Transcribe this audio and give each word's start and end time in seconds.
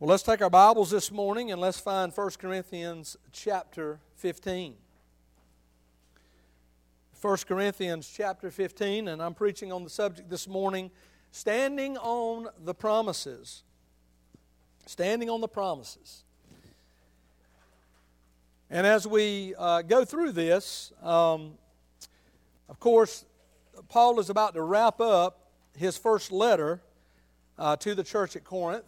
Well, 0.00 0.08
let's 0.08 0.22
take 0.22 0.40
our 0.40 0.48
Bibles 0.48 0.90
this 0.90 1.12
morning 1.12 1.52
and 1.52 1.60
let's 1.60 1.78
find 1.78 2.10
1 2.10 2.30
Corinthians 2.38 3.18
chapter 3.32 4.00
15. 4.16 4.74
1 7.20 7.36
Corinthians 7.46 8.10
chapter 8.10 8.50
15, 8.50 9.08
and 9.08 9.22
I'm 9.22 9.34
preaching 9.34 9.70
on 9.70 9.84
the 9.84 9.90
subject 9.90 10.30
this 10.30 10.48
morning 10.48 10.90
standing 11.32 11.98
on 11.98 12.48
the 12.64 12.72
promises. 12.72 13.62
Standing 14.86 15.28
on 15.28 15.42
the 15.42 15.48
promises. 15.48 16.24
And 18.70 18.86
as 18.86 19.06
we 19.06 19.54
uh, 19.58 19.82
go 19.82 20.06
through 20.06 20.32
this, 20.32 20.94
um, 21.02 21.58
of 22.70 22.80
course, 22.80 23.26
Paul 23.90 24.18
is 24.18 24.30
about 24.30 24.54
to 24.54 24.62
wrap 24.62 24.98
up 24.98 25.50
his 25.76 25.98
first 25.98 26.32
letter 26.32 26.80
uh, 27.58 27.76
to 27.76 27.94
the 27.94 28.02
church 28.02 28.34
at 28.34 28.44
Corinth. 28.44 28.86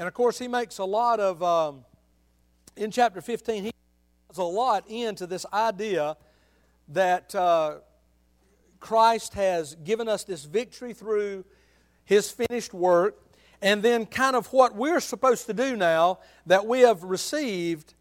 And 0.00 0.08
of 0.08 0.14
course, 0.14 0.38
he 0.38 0.48
makes 0.48 0.78
a 0.78 0.84
lot 0.86 1.20
of, 1.20 1.42
um, 1.42 1.84
in 2.74 2.90
chapter 2.90 3.20
15, 3.20 3.64
he 3.64 3.72
puts 4.28 4.38
a 4.38 4.42
lot 4.42 4.88
into 4.88 5.26
this 5.26 5.44
idea 5.52 6.16
that 6.88 7.34
uh, 7.34 7.80
Christ 8.80 9.34
has 9.34 9.74
given 9.74 10.08
us 10.08 10.24
this 10.24 10.46
victory 10.46 10.94
through 10.94 11.44
his 12.06 12.30
finished 12.30 12.72
work, 12.72 13.18
and 13.60 13.82
then 13.82 14.06
kind 14.06 14.36
of 14.36 14.46
what 14.54 14.74
we're 14.74 15.00
supposed 15.00 15.44
to 15.48 15.52
do 15.52 15.76
now 15.76 16.20
that 16.46 16.64
we 16.64 16.80
have 16.80 17.02
received 17.02 17.92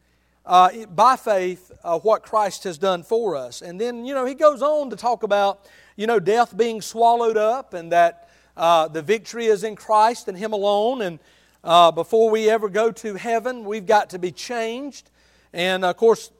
uh, 0.46 0.86
by 0.86 1.18
faith 1.18 1.70
uh, 1.84 2.00
what 2.00 2.24
Christ 2.24 2.64
has 2.64 2.78
done 2.78 3.04
for 3.04 3.36
us. 3.36 3.62
And 3.62 3.78
then, 3.80 4.06
you 4.06 4.14
know, 4.14 4.24
he 4.24 4.36
goes 4.36 4.62
on 4.62 4.90
to 4.92 4.96
talk 4.96 5.24
about, 5.24 5.68
you 5.98 6.08
know, 6.08 6.18
death 6.22 6.56
being 6.56 6.80
swallowed 6.80 7.36
up 7.36 7.74
and 7.74 7.92
that 7.92 8.30
uh, 8.56 8.88
the 8.88 9.02
victory 9.02 9.48
is 9.48 9.66
in 9.66 9.76
Christ 9.76 10.30
and 10.30 10.38
him 10.38 10.54
alone. 10.54 11.02
And 11.02 11.20
uh, 11.64 11.92
before 11.92 12.30
we 12.30 12.50
ever 12.50 12.70
go 12.70 12.92
to 12.92 13.16
heaven, 13.16 13.66
we've 13.66 13.86
got 13.86 14.12
to 14.12 14.20
be 14.20 14.32
changed. 14.32 15.12
And 15.54 15.84
of 15.84 15.98
course, 15.98 16.32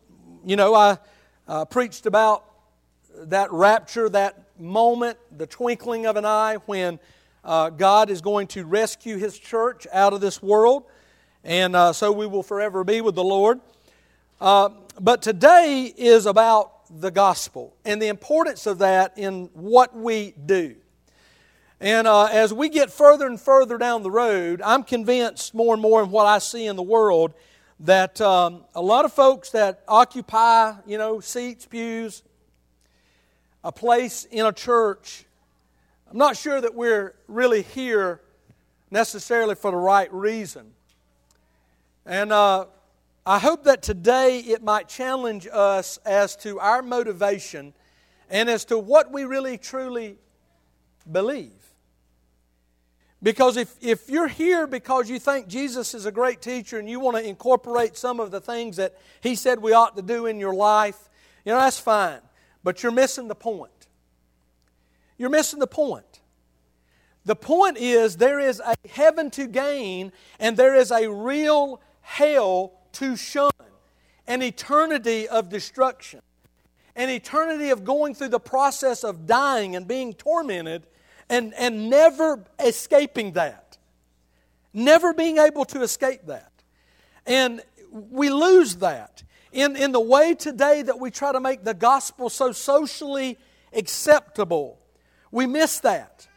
you 0.46 0.56
know, 0.56 0.74
I 0.74 0.98
uh, 1.48 1.66
preached 1.66 2.06
about 2.06 2.46
that 3.16 3.52
rapture, 3.52 4.08
that 4.10 4.60
moment, 4.60 5.18
the 5.38 5.48
twinkling 5.48 6.06
of 6.06 6.16
an 6.16 6.26
eye 6.26 6.58
when 6.66 7.00
uh, 7.44 7.70
God 7.70 8.10
is 8.10 8.22
going 8.22 8.48
to 8.48 8.66
rescue 8.66 9.18
His 9.18 9.38
church 9.38 9.88
out 9.92 10.14
of 10.14 10.22
this 10.22 10.42
world. 10.42 10.84
And 11.44 11.76
uh, 11.76 11.94
so 11.94 12.12
we 12.12 12.28
will 12.28 12.44
forever 12.44 12.84
be 12.84 13.02
with 13.02 13.16
the 13.16 13.24
Lord. 13.24 13.60
Uh, 14.40 14.70
but 15.00 15.22
today 15.22 15.94
is 15.98 16.26
about 16.26 16.74
the 16.90 17.12
gospel 17.12 17.76
and 17.86 18.02
the 18.02 18.08
importance 18.08 18.66
of 18.66 18.80
that 18.80 19.18
in 19.18 19.50
what 19.54 19.96
we 19.96 20.34
do. 20.46 20.76
And 21.82 22.08
uh, 22.08 22.26
as 22.26 22.54
we 22.54 22.68
get 22.68 22.92
further 22.92 23.26
and 23.26 23.40
further 23.40 23.78
down 23.78 24.04
the 24.04 24.12
road, 24.12 24.62
I'm 24.64 24.84
convinced 24.84 25.54
more 25.54 25.74
and 25.74 25.82
more 25.82 26.04
in 26.04 26.12
what 26.12 26.26
I 26.26 26.40
see 26.40 26.66
in 26.66 26.76
the 26.76 26.84
world 26.84 27.34
that 27.80 28.20
um, 28.20 28.66
a 28.76 28.82
lot 28.82 29.06
of 29.06 29.14
folks 29.14 29.52
that 29.52 29.84
occupy, 29.88 30.74
you 30.86 30.98
know, 30.98 31.22
seats, 31.22 31.66
pews, 31.66 32.24
a 33.64 33.72
place 33.72 34.26
in 34.26 34.46
a 34.46 34.52
church, 34.52 35.26
I'm 36.12 36.18
not 36.18 36.36
sure 36.36 36.60
that 36.60 36.76
we're 36.76 37.16
really 37.30 37.62
here 37.62 38.20
necessarily 38.92 39.56
for 39.56 39.72
the 39.72 39.78
right 39.78 40.12
reason. 40.14 40.72
And 42.06 42.34
uh, 42.34 42.66
I 43.26 43.40
hope 43.40 43.64
that 43.66 43.82
today 43.82 44.40
it 44.40 44.64
might 44.64 44.90
challenge 44.90 45.48
us 45.50 45.98
as 46.06 46.36
to 46.38 46.60
our 46.60 46.82
motivation 46.82 47.74
and 48.30 48.50
as 48.50 48.66
to 48.66 48.78
what 48.78 49.12
we 49.14 49.24
really 49.24 49.58
truly 49.58 50.18
believe. 51.10 51.59
Because 53.22 53.58
if, 53.58 53.76
if 53.82 54.10
you're 54.10 54.30
here 54.30 54.66
because 54.66 55.10
you 55.10 55.20
think 55.20 55.48
Jesus 55.48 55.94
is 55.94 56.06
a 56.06 56.12
great 56.12 56.42
teacher 56.42 56.80
and 56.80 56.90
you 56.90 57.00
want 57.00 57.18
to 57.18 57.28
incorporate 57.28 57.98
some 57.98 58.20
of 58.20 58.32
the 58.32 58.40
things 58.40 58.78
that 58.78 58.98
he 59.22 59.36
said 59.36 59.62
we 59.62 59.74
ought 59.74 59.98
to 59.98 60.02
do 60.02 60.26
in 60.26 60.40
your 60.40 60.54
life, 60.54 61.10
you 61.44 61.52
know, 61.52 61.60
that's 61.60 61.80
fine. 61.80 62.20
But 62.64 62.82
you're 62.82 62.94
missing 62.94 63.28
the 63.28 63.36
point. 63.36 63.88
You're 65.18 65.30
missing 65.30 65.60
the 65.60 65.68
point. 65.68 66.22
The 67.26 67.36
point 67.36 67.78
is 67.78 68.18
there 68.18 68.40
is 68.40 68.62
a 68.62 68.76
heaven 68.90 69.30
to 69.32 69.48
gain 69.48 70.14
and 70.40 70.56
there 70.56 70.76
is 70.76 70.90
a 70.90 71.10
real 71.10 71.82
hell 72.02 72.74
to 72.94 73.18
shun, 73.18 73.52
an 74.28 74.42
eternity 74.42 75.28
of 75.28 75.50
destruction, 75.50 76.22
an 76.96 77.10
eternity 77.10 77.70
of 77.70 77.84
going 77.84 78.16
through 78.16 78.30
the 78.30 78.40
process 78.40 79.04
of 79.04 79.28
dying 79.28 79.76
and 79.76 79.88
being 79.88 80.14
tormented 80.14 80.88
and, 81.30 81.54
and 81.54 81.90
never 81.90 82.44
escaping 82.60 83.34
that. 83.34 83.78
Never 84.74 85.14
being 85.14 85.38
able 85.38 85.66
to 85.66 85.82
escape 85.82 86.22
that. 86.28 86.52
And 87.26 87.62
we 87.92 88.30
lose 88.30 88.76
that. 88.78 89.24
In, 89.52 89.76
in 89.76 89.92
the 89.92 90.00
way 90.00 90.36
today 90.36 90.84
that 90.84 91.00
we 91.00 91.10
try 91.10 91.32
to 91.32 91.40
make 91.40 91.64
the 91.64 91.74
gospel 91.74 92.30
so 92.30 92.52
socially 92.52 93.38
acceptable, 93.74 94.80
we 95.32 95.48
miss 95.48 95.80
that. 95.80 96.28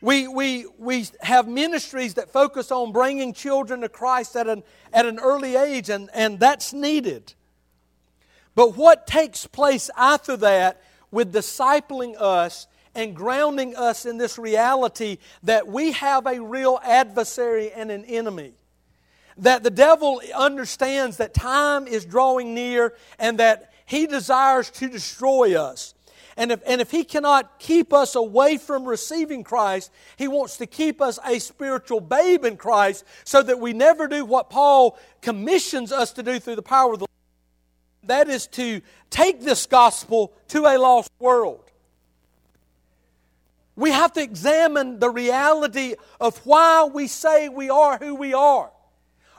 We, 0.00 0.28
we, 0.28 0.66
we 0.78 1.06
have 1.20 1.48
ministries 1.48 2.14
that 2.14 2.30
focus 2.30 2.70
on 2.70 2.92
bringing 2.92 3.32
children 3.32 3.80
to 3.80 3.88
Christ 3.88 4.36
at 4.36 4.46
an, 4.46 4.62
at 4.92 5.06
an 5.06 5.18
early 5.18 5.56
age, 5.56 5.90
and, 5.90 6.08
and 6.14 6.38
that's 6.38 6.72
needed. 6.72 7.34
But 8.54 8.76
what 8.76 9.06
takes 9.06 9.46
place 9.46 9.90
after 9.96 10.36
that 10.38 10.80
with 11.10 11.32
discipling 11.32 12.14
us 12.20 12.66
and 12.98 13.14
grounding 13.14 13.76
us 13.76 14.06
in 14.06 14.18
this 14.18 14.38
reality 14.38 15.18
that 15.44 15.68
we 15.68 15.92
have 15.92 16.26
a 16.26 16.42
real 16.42 16.80
adversary 16.82 17.70
and 17.70 17.92
an 17.92 18.04
enemy. 18.04 18.52
That 19.36 19.62
the 19.62 19.70
devil 19.70 20.20
understands 20.34 21.18
that 21.18 21.32
time 21.32 21.86
is 21.86 22.04
drawing 22.04 22.54
near 22.54 22.94
and 23.20 23.38
that 23.38 23.72
he 23.86 24.08
desires 24.08 24.68
to 24.70 24.88
destroy 24.88 25.56
us. 25.56 25.94
And 26.36 26.50
if, 26.50 26.60
and 26.66 26.80
if 26.80 26.90
he 26.90 27.04
cannot 27.04 27.60
keep 27.60 27.92
us 27.92 28.16
away 28.16 28.56
from 28.56 28.84
receiving 28.84 29.44
Christ, 29.44 29.92
he 30.16 30.26
wants 30.26 30.56
to 30.56 30.66
keep 30.66 31.00
us 31.00 31.20
a 31.24 31.38
spiritual 31.38 32.00
babe 32.00 32.44
in 32.44 32.56
Christ 32.56 33.04
so 33.22 33.44
that 33.44 33.60
we 33.60 33.72
never 33.72 34.08
do 34.08 34.24
what 34.24 34.50
Paul 34.50 34.98
commissions 35.22 35.92
us 35.92 36.12
to 36.14 36.24
do 36.24 36.40
through 36.40 36.56
the 36.56 36.62
power 36.62 36.94
of 36.94 36.98
the 36.98 37.02
Lord. 37.04 38.08
That 38.08 38.28
is 38.28 38.48
to 38.48 38.80
take 39.08 39.40
this 39.42 39.66
gospel 39.66 40.32
to 40.48 40.66
a 40.66 40.76
lost 40.78 41.12
world. 41.20 41.67
We 43.78 43.92
have 43.92 44.12
to 44.14 44.20
examine 44.20 44.98
the 44.98 45.08
reality 45.08 45.94
of 46.20 46.36
why 46.38 46.90
we 46.92 47.06
say 47.06 47.48
we 47.48 47.70
are 47.70 47.96
who 47.96 48.16
we 48.16 48.34
are. 48.34 48.72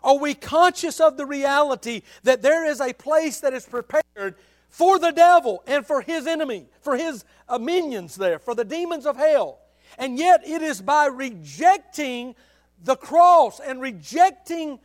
Are 0.01 0.17
we 0.17 0.33
conscious 0.33 1.01
of 1.01 1.17
the 1.17 1.25
reality 1.25 2.03
that 2.23 2.41
there 2.41 2.63
is 2.63 2.79
a 2.79 2.93
place 2.93 3.41
that 3.41 3.51
is 3.51 3.65
prepared 3.65 4.35
for 4.69 4.97
the 4.97 5.11
devil 5.11 5.61
and 5.67 5.85
for 5.85 5.99
his 5.99 6.25
enemy, 6.25 6.67
for 6.79 6.95
his 6.95 7.25
minions 7.59 8.15
there, 8.15 8.39
for 8.39 8.55
the 8.55 8.63
demons 8.63 9.05
of 9.05 9.17
hell? 9.17 9.59
And 9.97 10.17
yet 10.17 10.47
it 10.47 10.61
is 10.61 10.81
by 10.81 11.07
rejecting 11.07 12.33
the 12.81 12.95
cross 12.95 13.59
and 13.59 13.81
rejecting 13.81 14.79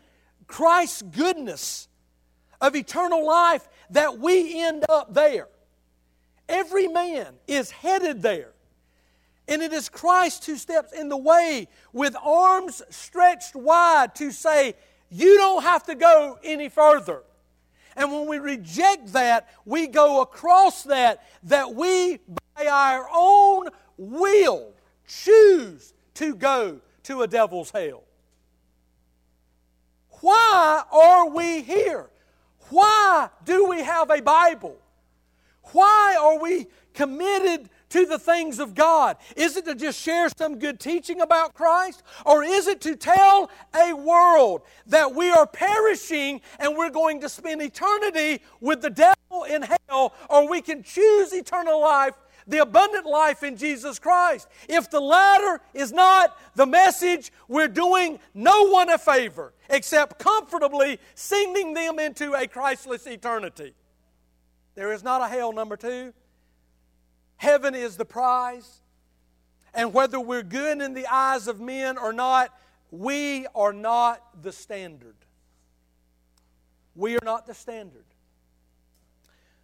Christ's 0.48 1.02
goodness 1.02 1.86
of 2.60 2.74
eternal 2.74 3.24
life 3.24 3.68
that 3.90 4.18
we 4.18 4.60
end 4.60 4.84
up 4.88 5.14
there. 5.14 5.46
Every 6.48 6.88
man 6.88 7.34
is 7.46 7.70
headed 7.70 8.20
there. 8.20 8.50
And 9.46 9.62
it 9.62 9.72
is 9.72 9.88
Christ 9.88 10.46
who 10.46 10.56
steps 10.56 10.92
in 10.92 11.08
the 11.08 11.16
way 11.16 11.68
with 11.92 12.16
arms 12.22 12.82
stretched 12.90 13.54
wide 13.54 14.14
to 14.16 14.30
say, 14.30 14.74
You 15.10 15.36
don't 15.36 15.62
have 15.62 15.84
to 15.84 15.94
go 15.94 16.38
any 16.42 16.68
further. 16.68 17.22
And 17.96 18.10
when 18.10 18.26
we 18.26 18.38
reject 18.38 19.12
that, 19.12 19.48
we 19.64 19.86
go 19.86 20.22
across 20.22 20.82
that, 20.84 21.24
that 21.44 21.74
we, 21.74 22.18
by 22.56 22.66
our 22.66 23.08
own 23.14 23.68
will, 23.96 24.72
choose 25.06 25.92
to 26.14 26.34
go 26.34 26.80
to 27.04 27.22
a 27.22 27.28
devil's 27.28 27.70
hell. 27.70 28.02
Why 30.20 30.82
are 30.90 31.28
we 31.28 31.62
here? 31.62 32.08
Why 32.70 33.28
do 33.44 33.68
we 33.68 33.82
have 33.82 34.10
a 34.10 34.22
Bible? 34.22 34.76
Why 35.72 36.16
are 36.18 36.38
we 36.38 36.66
committed 36.94 37.68
to 37.94 38.04
the 38.04 38.18
things 38.18 38.58
of 38.58 38.74
God? 38.74 39.16
Is 39.36 39.56
it 39.56 39.64
to 39.66 39.74
just 39.76 40.00
share 40.00 40.28
some 40.36 40.58
good 40.58 40.80
teaching 40.80 41.20
about 41.20 41.54
Christ? 41.54 42.02
Or 42.26 42.42
is 42.42 42.66
it 42.66 42.80
to 42.80 42.96
tell 42.96 43.52
a 43.72 43.92
world 43.92 44.62
that 44.88 45.14
we 45.14 45.30
are 45.30 45.46
perishing 45.46 46.40
and 46.58 46.76
we're 46.76 46.90
going 46.90 47.20
to 47.20 47.28
spend 47.28 47.62
eternity 47.62 48.42
with 48.60 48.82
the 48.82 48.90
devil 48.90 49.44
in 49.48 49.62
hell, 49.62 50.12
or 50.28 50.48
we 50.48 50.60
can 50.60 50.82
choose 50.82 51.32
eternal 51.32 51.80
life? 51.80 52.14
The 52.48 52.58
abundant 52.58 53.06
life 53.06 53.44
in 53.44 53.56
Jesus 53.56 54.00
Christ. 54.00 54.48
If 54.68 54.90
the 54.90 55.00
latter 55.00 55.60
is 55.72 55.92
not 55.92 56.36
the 56.56 56.66
message, 56.66 57.30
we're 57.46 57.68
doing 57.68 58.18
no 58.34 58.70
one 58.70 58.90
a 58.90 58.98
favor 58.98 59.54
except 59.70 60.18
comfortably 60.18 60.98
sending 61.14 61.74
them 61.74 62.00
into 62.00 62.34
a 62.34 62.48
Christless 62.48 63.06
eternity. 63.06 63.72
There 64.74 64.92
is 64.92 65.04
not 65.04 65.22
a 65.22 65.28
hell 65.28 65.52
number 65.52 65.76
two. 65.76 66.12
Heaven 67.36 67.74
is 67.74 67.96
the 67.96 68.04
prize. 68.04 68.80
And 69.74 69.92
whether 69.92 70.20
we're 70.20 70.42
good 70.42 70.80
in 70.80 70.94
the 70.94 71.06
eyes 71.06 71.48
of 71.48 71.60
men 71.60 71.98
or 71.98 72.12
not, 72.12 72.56
we 72.90 73.46
are 73.54 73.72
not 73.72 74.42
the 74.42 74.52
standard. 74.52 75.16
We 76.94 77.16
are 77.16 77.24
not 77.24 77.46
the 77.46 77.54
standard. 77.54 78.04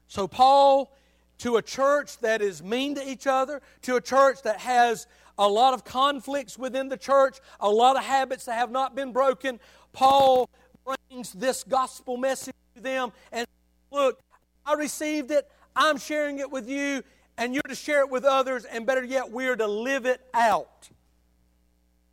So, 0.09 0.27
Paul, 0.27 0.93
to 1.39 1.57
a 1.57 1.63
church 1.63 2.19
that 2.19 2.43
is 2.43 2.63
mean 2.63 2.97
to 2.97 3.09
each 3.09 3.29
other, 3.29 3.63
to 3.83 3.97
a 3.97 4.01
church 4.01 4.43
that 4.43 4.59
has 4.59 5.07
a 5.39 5.49
lot 5.49 5.73
of 5.73 5.85
conflicts 5.85 6.59
within 6.59 6.89
the 6.89 6.97
church, 6.97 7.39
a 7.61 7.71
lot 7.71 7.97
of 7.97 8.05
habits 8.05 8.47
that 8.47 8.55
have 8.55 8.71
not 8.71 8.97
been 8.97 9.13
broken, 9.13 9.61
Paul 9.93 10.51
brings 10.85 11.33
this 11.33 11.63
gospel 11.65 12.17
message 12.17 12.55
to 12.75 12.83
them 12.83 13.13
and 13.33 13.47
look, 13.91 14.21
I 14.67 14.75
received 14.75 15.31
it, 15.31 15.49
I'm 15.75 15.97
sharing 15.97 16.41
it 16.41 16.51
with 16.51 16.69
you, 16.69 17.03
and 17.41 17.55
you're 17.55 17.63
to 17.63 17.75
share 17.75 18.01
it 18.01 18.11
with 18.11 18.27
others, 18.27 18.67
and 18.67 18.85
better 18.85 19.03
yet, 19.03 19.31
we're 19.33 19.57
to 19.57 19.67
live 19.67 20.05
it 20.05 20.21
out 20.35 20.91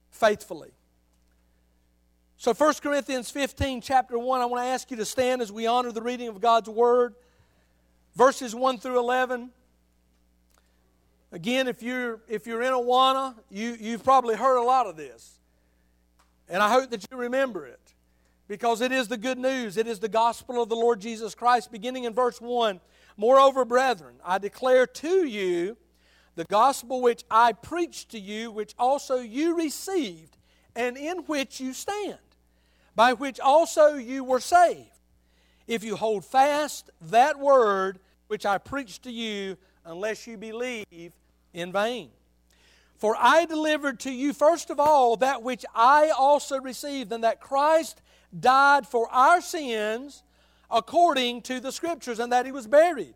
faithfully. 0.09 0.71
So 2.37 2.53
1 2.53 2.75
Corinthians 2.81 3.29
15, 3.29 3.81
chapter 3.81 4.17
1, 4.17 4.41
I 4.41 4.45
want 4.45 4.63
to 4.63 4.67
ask 4.67 4.89
you 4.89 4.95
to 4.95 5.05
stand 5.05 5.41
as 5.41 5.51
we 5.51 5.67
honor 5.67 5.91
the 5.91 6.01
reading 6.01 6.29
of 6.29 6.39
God's 6.39 6.69
Word. 6.69 7.13
Verses 8.15 8.55
1 8.55 8.77
through 8.77 8.99
11. 8.99 9.49
Again, 11.33 11.67
if 11.67 11.83
you're, 11.83 12.21
if 12.29 12.47
you're 12.47 12.61
in 12.61 12.71
Awana, 12.71 13.35
you, 13.49 13.75
you've 13.77 14.05
probably 14.05 14.35
heard 14.35 14.57
a 14.57 14.63
lot 14.63 14.87
of 14.87 14.95
this. 14.95 15.39
And 16.47 16.63
I 16.63 16.69
hope 16.69 16.89
that 16.91 17.05
you 17.11 17.17
remember 17.17 17.65
it 17.65 17.81
because 18.47 18.79
it 18.79 18.93
is 18.93 19.09
the 19.09 19.17
good 19.17 19.37
news. 19.37 19.75
It 19.75 19.87
is 19.87 19.99
the 19.99 20.07
gospel 20.07 20.63
of 20.63 20.69
the 20.69 20.75
Lord 20.75 21.01
Jesus 21.01 21.35
Christ, 21.35 21.69
beginning 21.69 22.05
in 22.05 22.13
verse 22.13 22.39
1. 22.39 22.79
Moreover, 23.17 23.65
brethren, 23.65 24.15
I 24.23 24.37
declare 24.37 24.85
to 24.85 25.25
you 25.25 25.75
the 26.35 26.45
gospel 26.45 27.01
which 27.01 27.25
I 27.31 27.51
preached 27.51 28.11
to 28.11 28.19
you, 28.19 28.51
which 28.51 28.75
also 28.77 29.17
you 29.17 29.57
received, 29.57 30.37
and 30.75 30.95
in 30.95 31.17
which 31.25 31.59
you 31.59 31.73
stand 31.73 32.19
by 32.95 33.13
which 33.13 33.39
also 33.39 33.95
you 33.95 34.23
were 34.23 34.39
saved, 34.39 34.89
if 35.67 35.83
you 35.83 35.95
hold 35.95 36.25
fast 36.25 36.89
that 37.01 37.39
word 37.39 37.99
which 38.27 38.45
I 38.45 38.57
preached 38.57 39.03
to 39.03 39.11
you, 39.11 39.57
unless 39.85 40.27
you 40.27 40.37
believe 40.37 41.13
in 41.53 41.71
vain. 41.71 42.09
For 42.97 43.15
I 43.17 43.45
delivered 43.45 43.99
to 44.01 44.11
you 44.11 44.33
first 44.33 44.69
of 44.69 44.79
all 44.79 45.15
that 45.17 45.43
which 45.43 45.65
I 45.75 46.09
also 46.09 46.59
received, 46.59 47.11
and 47.11 47.23
that 47.23 47.39
Christ 47.39 48.01
died 48.37 48.87
for 48.87 49.07
our 49.09 49.41
sins 49.41 50.23
according 50.69 51.41
to 51.43 51.59
the 51.59 51.71
Scriptures, 51.71 52.19
and 52.19 52.31
that 52.31 52.45
he 52.45 52.51
was 52.51 52.67
buried 52.67 53.15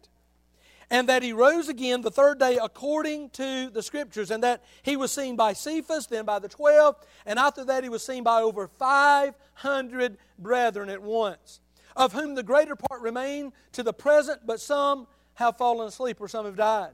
and 0.91 1.07
that 1.07 1.23
he 1.23 1.31
rose 1.31 1.69
again 1.69 2.01
the 2.01 2.11
third 2.11 2.37
day 2.37 2.59
according 2.61 3.29
to 3.29 3.69
the 3.69 3.81
scriptures, 3.81 4.29
and 4.29 4.43
that 4.43 4.61
he 4.83 4.97
was 4.97 5.09
seen 5.09 5.37
by 5.37 5.53
Cephas, 5.53 6.07
then 6.07 6.25
by 6.25 6.37
the 6.37 6.49
twelve, 6.49 6.97
and 7.25 7.39
after 7.39 7.63
that 7.63 7.83
he 7.83 7.89
was 7.89 8.05
seen 8.05 8.23
by 8.23 8.41
over 8.41 8.67
500 8.67 10.17
brethren 10.37 10.89
at 10.89 11.01
once, 11.01 11.61
of 11.95 12.11
whom 12.11 12.35
the 12.35 12.43
greater 12.43 12.75
part 12.75 13.01
remain 13.01 13.53
to 13.71 13.83
the 13.83 13.93
present, 13.93 14.41
but 14.45 14.59
some 14.59 15.07
have 15.35 15.57
fallen 15.57 15.87
asleep 15.87 16.19
or 16.19 16.27
some 16.27 16.45
have 16.45 16.57
died. 16.57 16.91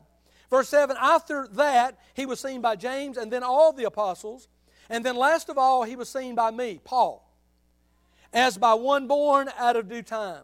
Verse 0.51 0.69
7 0.69 0.95
After 1.01 1.48
that 1.54 1.98
he 2.13 2.27
was 2.27 2.39
seen 2.39 2.62
by 2.62 2.75
James, 2.75 3.18
and 3.18 3.33
then 3.33 3.42
all 3.42 3.74
the 3.74 3.86
apostles, 3.86 4.48
and 4.92 5.04
then 5.04 5.15
last 5.15 5.50
of 5.50 5.57
all 5.57 5.83
he 5.83 5.95
was 5.95 6.07
seen 6.07 6.36
by 6.36 6.51
me, 6.51 6.80
Paul, 6.83 7.26
as 8.33 8.57
by 8.57 8.74
one 8.74 9.07
born 9.07 9.50
out 9.57 9.75
of 9.75 9.89
due 9.89 10.01
time. 10.01 10.44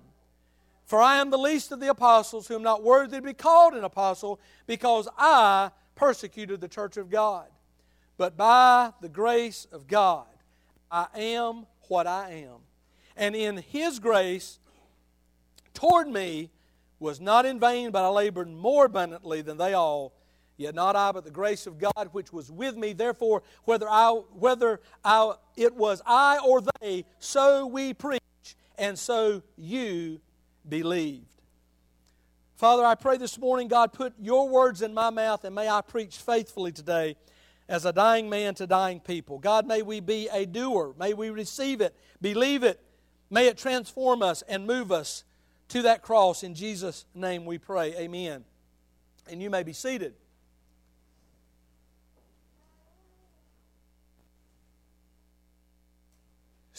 For 0.86 1.02
I 1.02 1.18
am 1.18 1.30
the 1.30 1.38
least 1.38 1.72
of 1.72 1.80
the 1.80 1.90
apostles, 1.90 2.48
who 2.48 2.56
am 2.56 2.64
not 2.64 2.84
worthy 2.84 3.18
to 3.18 3.22
be 3.22 3.34
called 3.34 3.74
an 3.74 3.84
apostle, 3.84 4.40
because 4.68 5.08
I 5.18 5.72
persecuted 5.96 6.62
the 6.62 6.68
church 6.68 6.98
of 6.98 7.10
God. 7.10 7.48
But 8.18 8.38
by 8.38 8.92
the 9.02 9.10
grace 9.10 9.66
of 9.72 9.88
God, 9.88 10.28
I 10.92 11.08
am 11.16 11.66
what 11.88 12.06
I 12.06 12.46
am. 12.48 12.60
And 13.16 13.36
in 13.36 13.58
His 13.58 14.00
grace 14.00 14.60
toward 15.74 16.08
me 16.08 16.50
was 17.00 17.20
not 17.20 17.46
in 17.46 17.60
vain, 17.60 17.92
but 17.92 18.04
I 18.04 18.10
labored 18.10 18.50
more 18.50 18.86
abundantly 18.86 19.42
than 19.42 19.58
they 19.58 19.74
all. 19.74 20.14
Yet 20.58 20.76
not 20.76 20.96
I, 20.96 21.12
but 21.12 21.24
the 21.24 21.32
grace 21.32 21.66
of 21.66 21.80
God 21.80 22.10
which 22.12 22.32
was 22.32 22.52
with 22.52 22.78
me. 22.78 22.94
Therefore, 22.94 23.44
whether 23.66 23.90
I, 23.90 24.10
whether 24.34 24.80
I, 25.04 25.34
it 25.58 25.76
was 25.76 26.02
I 26.06 26.40
or 26.46 26.62
they, 26.80 27.06
so 27.20 27.66
we 27.66 27.94
preach, 27.94 28.22
and 28.78 28.98
so 28.98 29.42
you 29.58 30.20
believed. 30.68 31.26
Father, 32.56 32.86
I 32.86 32.96
pray 32.96 33.18
this 33.18 33.38
morning, 33.38 33.68
God, 33.68 33.94
put 33.94 34.14
your 34.22 34.48
words 34.48 34.82
in 34.82 34.94
my 34.94 35.10
mouth 35.10 35.44
and 35.44 35.54
may 35.54 35.68
I 35.68 35.82
preach 35.82 36.18
faithfully 36.18 36.72
today 36.72 37.18
as 37.68 37.86
a 37.86 37.92
dying 37.92 38.30
man 38.30 38.56
to 38.56 38.68
dying 38.68 39.00
people. 39.00 39.40
God, 39.40 39.68
may 39.68 39.82
we 39.82 40.00
be 40.00 40.30
a 40.32 40.46
doer. 40.46 40.94
May 40.98 41.14
we 41.14 41.30
receive 41.30 41.82
it, 41.82 41.96
believe 42.22 42.64
it. 42.64 42.80
May 43.30 43.48
it 43.48 43.58
transform 43.58 44.22
us 44.22 44.44
and 44.44 44.68
move 44.68 44.92
us 44.92 45.24
to 45.70 45.82
that 45.82 46.04
cross. 46.04 46.44
In 46.44 46.54
Jesus' 46.54 47.06
name 47.16 47.46
we 47.46 47.58
pray. 47.58 47.96
Amen. 47.96 48.46
And 49.30 49.42
you 49.42 49.50
may 49.50 49.64
be 49.64 49.74
seated. 49.74 50.14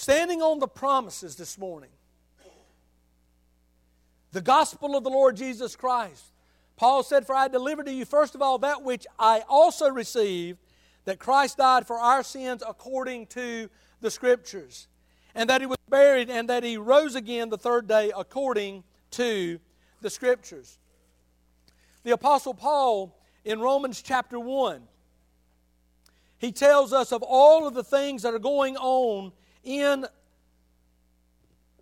Standing 0.05 0.43
on 0.43 0.59
the 0.59 0.69
promises 0.69 1.35
this 1.35 1.57
morning 1.57 1.89
the 4.33 4.43
gospel 4.43 4.97
of 4.99 5.03
the 5.03 5.09
Lord 5.09 5.35
Jesus 5.35 5.77
Christ. 5.77 6.27
Paul 6.77 7.03
said, 7.03 7.27
For 7.27 7.35
I 7.35 7.49
delivered 7.49 7.87
to 7.87 7.93
you 7.95 8.05
first 8.05 8.35
of 8.35 8.43
all 8.43 8.59
that 8.59 8.83
which 8.83 9.07
I 9.19 9.45
also 9.49 9.89
received, 9.89 10.59
that 11.07 11.19
Christ 11.19 11.57
died 11.57 11.87
for 11.87 11.99
our 11.99 12.23
sins 12.23 12.63
according 12.69 13.29
to 13.29 13.71
the 14.03 14.11
Scriptures, 14.11 14.89
and 15.35 15.49
that 15.49 15.63
he 15.63 15.67
was 15.67 15.79
buried, 15.89 16.29
and 16.29 16.51
that 16.51 16.65
he 16.65 16.77
rose 16.77 17.15
again 17.15 17.49
the 17.49 17.57
third 17.57 17.89
day 17.89 18.13
according 18.15 18.85
to 19.13 19.59
the 20.03 20.11
Scriptures. 20.11 20.77
The 22.03 22.11
Apostle 22.11 22.53
Paul 22.53 23.19
in 23.43 23.59
Romans 23.59 24.03
chapter 24.03 24.39
1, 24.39 24.83
he 26.37 26.53
tells 26.53 26.93
us 26.93 27.11
of 27.11 27.23
all 27.23 27.67
of 27.67 27.73
the 27.73 27.83
things 27.83 28.21
that 28.21 28.35
are 28.35 28.39
going 28.39 28.77
on 28.77 29.33
in 29.65 30.07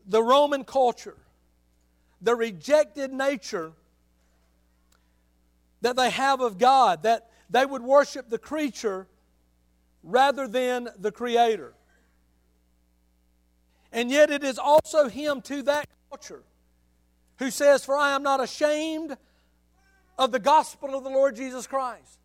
the 0.06 0.22
Roman 0.22 0.64
culture 0.64 1.16
the 2.22 2.34
rejected 2.36 3.12
nature 3.12 3.72
that 5.80 5.96
they 5.96 6.10
have 6.10 6.40
of 6.40 6.56
God, 6.56 7.02
that 7.02 7.28
they 7.50 7.66
would 7.66 7.82
worship 7.82 8.30
the 8.30 8.38
creature 8.38 9.08
rather 10.04 10.46
than 10.46 10.88
the 10.98 11.10
Creator. 11.10 11.74
And 13.92 14.10
yet, 14.10 14.30
it 14.30 14.42
is 14.42 14.58
also 14.58 15.08
Him 15.08 15.42
to 15.42 15.62
that 15.64 15.86
culture 16.08 16.44
who 17.38 17.50
says, 17.50 17.84
For 17.84 17.96
I 17.96 18.14
am 18.14 18.22
not 18.22 18.40
ashamed 18.40 19.16
of 20.16 20.30
the 20.30 20.38
gospel 20.38 20.96
of 20.96 21.04
the 21.04 21.10
Lord 21.10 21.36
Jesus 21.36 21.66
Christ. 21.66 22.20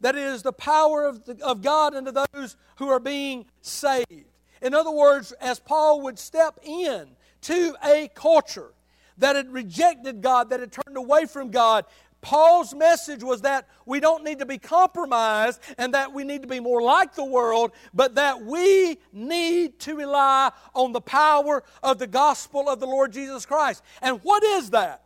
That 0.00 0.16
it 0.16 0.22
is 0.22 0.42
the 0.42 0.52
power 0.52 1.04
of, 1.04 1.24
the, 1.24 1.38
of 1.44 1.62
God 1.62 1.94
unto 1.94 2.10
those 2.10 2.56
who 2.76 2.88
are 2.88 2.98
being 2.98 3.44
saved. 3.60 4.31
In 4.62 4.74
other 4.74 4.92
words, 4.92 5.32
as 5.32 5.58
Paul 5.58 6.02
would 6.02 6.18
step 6.18 6.58
in 6.62 7.08
to 7.42 7.74
a 7.84 8.08
culture 8.14 8.72
that 9.18 9.36
had 9.36 9.52
rejected 9.52 10.22
God, 10.22 10.50
that 10.50 10.60
had 10.60 10.72
turned 10.72 10.96
away 10.96 11.26
from 11.26 11.50
God. 11.50 11.84
Paul's 12.20 12.72
message 12.72 13.24
was 13.24 13.40
that 13.40 13.68
we 13.84 13.98
don't 13.98 14.22
need 14.22 14.38
to 14.38 14.46
be 14.46 14.56
compromised 14.56 15.60
and 15.76 15.92
that 15.92 16.12
we 16.12 16.22
need 16.22 16.42
to 16.42 16.48
be 16.48 16.60
more 16.60 16.80
like 16.80 17.14
the 17.14 17.24
world, 17.24 17.72
but 17.92 18.14
that 18.14 18.42
we 18.42 18.98
need 19.12 19.80
to 19.80 19.96
rely 19.96 20.52
on 20.72 20.92
the 20.92 21.00
power 21.00 21.64
of 21.82 21.98
the 21.98 22.06
gospel 22.06 22.68
of 22.68 22.78
the 22.78 22.86
Lord 22.86 23.12
Jesus 23.12 23.44
Christ. 23.44 23.82
And 24.00 24.20
what 24.22 24.44
is 24.44 24.70
that? 24.70 25.02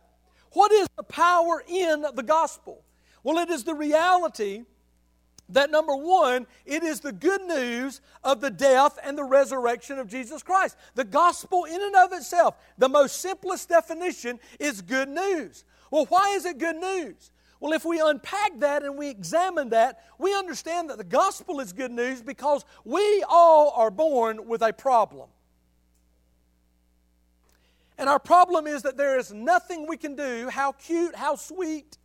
What 0.51 0.71
is 0.71 0.87
the 0.95 1.03
power 1.03 1.63
in 1.67 2.05
the 2.13 2.23
gospel? 2.23 2.83
Well, 3.23 3.39
it 3.39 3.49
is 3.49 3.63
the 3.63 3.73
reality 3.73 4.65
that 5.49 5.71
number 5.71 5.95
one, 5.95 6.45
it 6.65 6.83
is 6.83 6.99
the 6.99 7.11
good 7.11 7.41
news 7.41 8.01
of 8.23 8.41
the 8.41 8.49
death 8.49 8.99
and 9.03 9.17
the 9.17 9.23
resurrection 9.23 9.97
of 9.99 10.07
Jesus 10.07 10.43
Christ. 10.43 10.75
The 10.95 11.05
gospel, 11.05 11.65
in 11.65 11.81
and 11.81 11.95
of 11.95 12.11
itself, 12.13 12.55
the 12.77 12.89
most 12.89 13.21
simplest 13.21 13.69
definition 13.69 14.39
is 14.59 14.81
good 14.81 15.09
news. 15.09 15.63
Well, 15.89 16.05
why 16.05 16.31
is 16.35 16.45
it 16.45 16.57
good 16.57 16.75
news? 16.75 17.31
Well, 17.59 17.73
if 17.73 17.85
we 17.85 17.99
unpack 17.99 18.59
that 18.59 18.83
and 18.83 18.97
we 18.97 19.09
examine 19.09 19.69
that, 19.69 20.03
we 20.19 20.35
understand 20.35 20.89
that 20.89 20.97
the 20.97 21.03
gospel 21.03 21.59
is 21.59 21.73
good 21.73 21.91
news 21.91 22.21
because 22.21 22.65
we 22.83 23.23
all 23.27 23.71
are 23.75 23.89
born 23.89 24.47
with 24.47 24.61
a 24.61 24.73
problem. 24.73 25.29
And 27.97 28.07
our 28.07 28.19
problem 28.19 28.67
is 28.67 28.83
that 28.83 28.95
there 28.95 29.17
is 29.17 29.33
nothing 29.33 29.87
we 29.87 29.97
can 29.97 30.15
do, 30.15 30.49
how 30.49 30.73
cute, 30.73 31.15
how 31.15 31.35
sweet, 31.35 31.97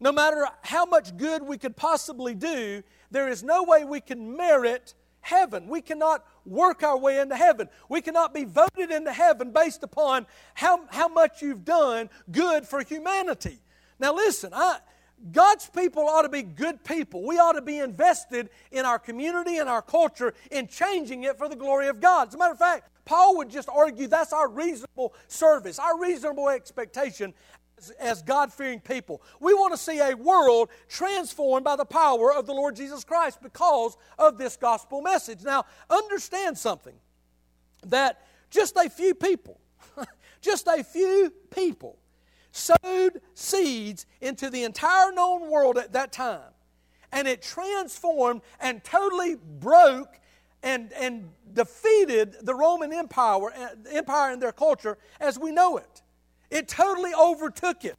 no 0.00 0.12
matter 0.12 0.46
how 0.62 0.84
much 0.84 1.16
good 1.16 1.42
we 1.42 1.58
could 1.58 1.76
possibly 1.76 2.34
do, 2.34 2.82
there 3.10 3.28
is 3.28 3.42
no 3.42 3.62
way 3.62 3.84
we 3.84 4.00
can 4.00 4.36
merit 4.36 4.94
heaven. 5.20 5.68
We 5.68 5.80
cannot 5.80 6.24
work 6.44 6.82
our 6.82 6.96
way 6.96 7.18
into 7.18 7.36
heaven. 7.36 7.68
We 7.88 8.00
cannot 8.00 8.32
be 8.32 8.44
voted 8.44 8.90
into 8.90 9.12
heaven 9.12 9.50
based 9.50 9.82
upon 9.82 10.26
how, 10.54 10.86
how 10.88 11.08
much 11.08 11.42
you've 11.42 11.64
done 11.64 12.10
good 12.30 12.66
for 12.66 12.82
humanity. 12.82 13.58
Now, 13.98 14.14
listen, 14.14 14.50
I, 14.54 14.78
God's 15.32 15.68
people 15.68 16.06
ought 16.08 16.22
to 16.22 16.28
be 16.28 16.42
good 16.42 16.84
people. 16.84 17.26
We 17.26 17.38
ought 17.38 17.52
to 17.52 17.62
be 17.62 17.78
invested 17.78 18.50
in 18.70 18.84
our 18.84 18.98
community 18.98 19.56
and 19.58 19.68
our 19.68 19.82
culture 19.82 20.34
in 20.50 20.68
changing 20.68 21.24
it 21.24 21.38
for 21.38 21.48
the 21.48 21.56
glory 21.56 21.88
of 21.88 22.00
God. 22.00 22.28
As 22.28 22.34
a 22.34 22.38
matter 22.38 22.52
of 22.52 22.58
fact, 22.58 22.90
Paul 23.04 23.38
would 23.38 23.48
just 23.48 23.68
argue 23.68 24.08
that's 24.08 24.32
our 24.32 24.48
reasonable 24.48 25.14
service, 25.28 25.78
our 25.78 25.98
reasonable 25.98 26.48
expectation 26.50 27.32
as, 27.78 27.90
as 27.90 28.22
God 28.22 28.52
fearing 28.52 28.80
people. 28.80 29.22
We 29.40 29.54
want 29.54 29.72
to 29.72 29.78
see 29.78 30.00
a 30.00 30.14
world 30.14 30.70
transformed 30.88 31.64
by 31.64 31.76
the 31.76 31.84
power 31.84 32.32
of 32.32 32.46
the 32.46 32.52
Lord 32.52 32.76
Jesus 32.76 33.04
Christ 33.04 33.40
because 33.42 33.96
of 34.18 34.38
this 34.38 34.56
gospel 34.56 35.02
message. 35.02 35.42
Now, 35.42 35.64
understand 35.90 36.58
something 36.58 36.94
that 37.86 38.26
just 38.50 38.76
a 38.76 38.88
few 38.88 39.14
people, 39.14 39.60
just 40.40 40.66
a 40.66 40.82
few 40.82 41.32
people, 41.50 41.98
sowed 42.52 43.20
seeds 43.34 44.06
into 44.20 44.50
the 44.50 44.64
entire 44.64 45.12
known 45.12 45.50
world 45.50 45.76
at 45.78 45.92
that 45.92 46.12
time. 46.12 46.52
And 47.12 47.28
it 47.28 47.42
transformed 47.42 48.42
and 48.60 48.82
totally 48.82 49.36
broke 49.36 50.18
and, 50.62 50.92
and 50.94 51.30
defeated 51.52 52.36
the 52.42 52.54
Roman 52.54 52.92
Empire, 52.92 53.50
eh, 53.54 53.68
Empire 53.92 54.32
and 54.32 54.42
their 54.42 54.52
culture 54.52 54.98
as 55.20 55.38
we 55.38 55.52
know 55.52 55.76
it. 55.76 56.02
It 56.50 56.68
totally 56.68 57.12
overtook 57.14 57.84
it. 57.84 57.96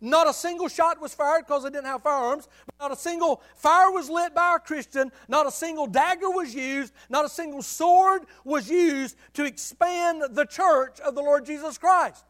Not 0.00 0.28
a 0.28 0.34
single 0.34 0.68
shot 0.68 1.00
was 1.00 1.14
fired 1.14 1.46
because 1.46 1.62
they 1.62 1.70
didn't 1.70 1.86
have 1.86 2.02
firearms. 2.02 2.46
Not 2.78 2.92
a 2.92 2.96
single 2.96 3.40
fire 3.56 3.90
was 3.90 4.10
lit 4.10 4.34
by 4.34 4.56
a 4.56 4.58
Christian. 4.58 5.10
Not 5.28 5.46
a 5.46 5.50
single 5.50 5.86
dagger 5.86 6.30
was 6.30 6.54
used. 6.54 6.92
Not 7.08 7.24
a 7.24 7.28
single 7.28 7.62
sword 7.62 8.22
was 8.44 8.68
used 8.68 9.16
to 9.34 9.44
expand 9.44 10.22
the 10.30 10.44
church 10.44 11.00
of 11.00 11.14
the 11.14 11.22
Lord 11.22 11.46
Jesus 11.46 11.78
Christ. 11.78 12.24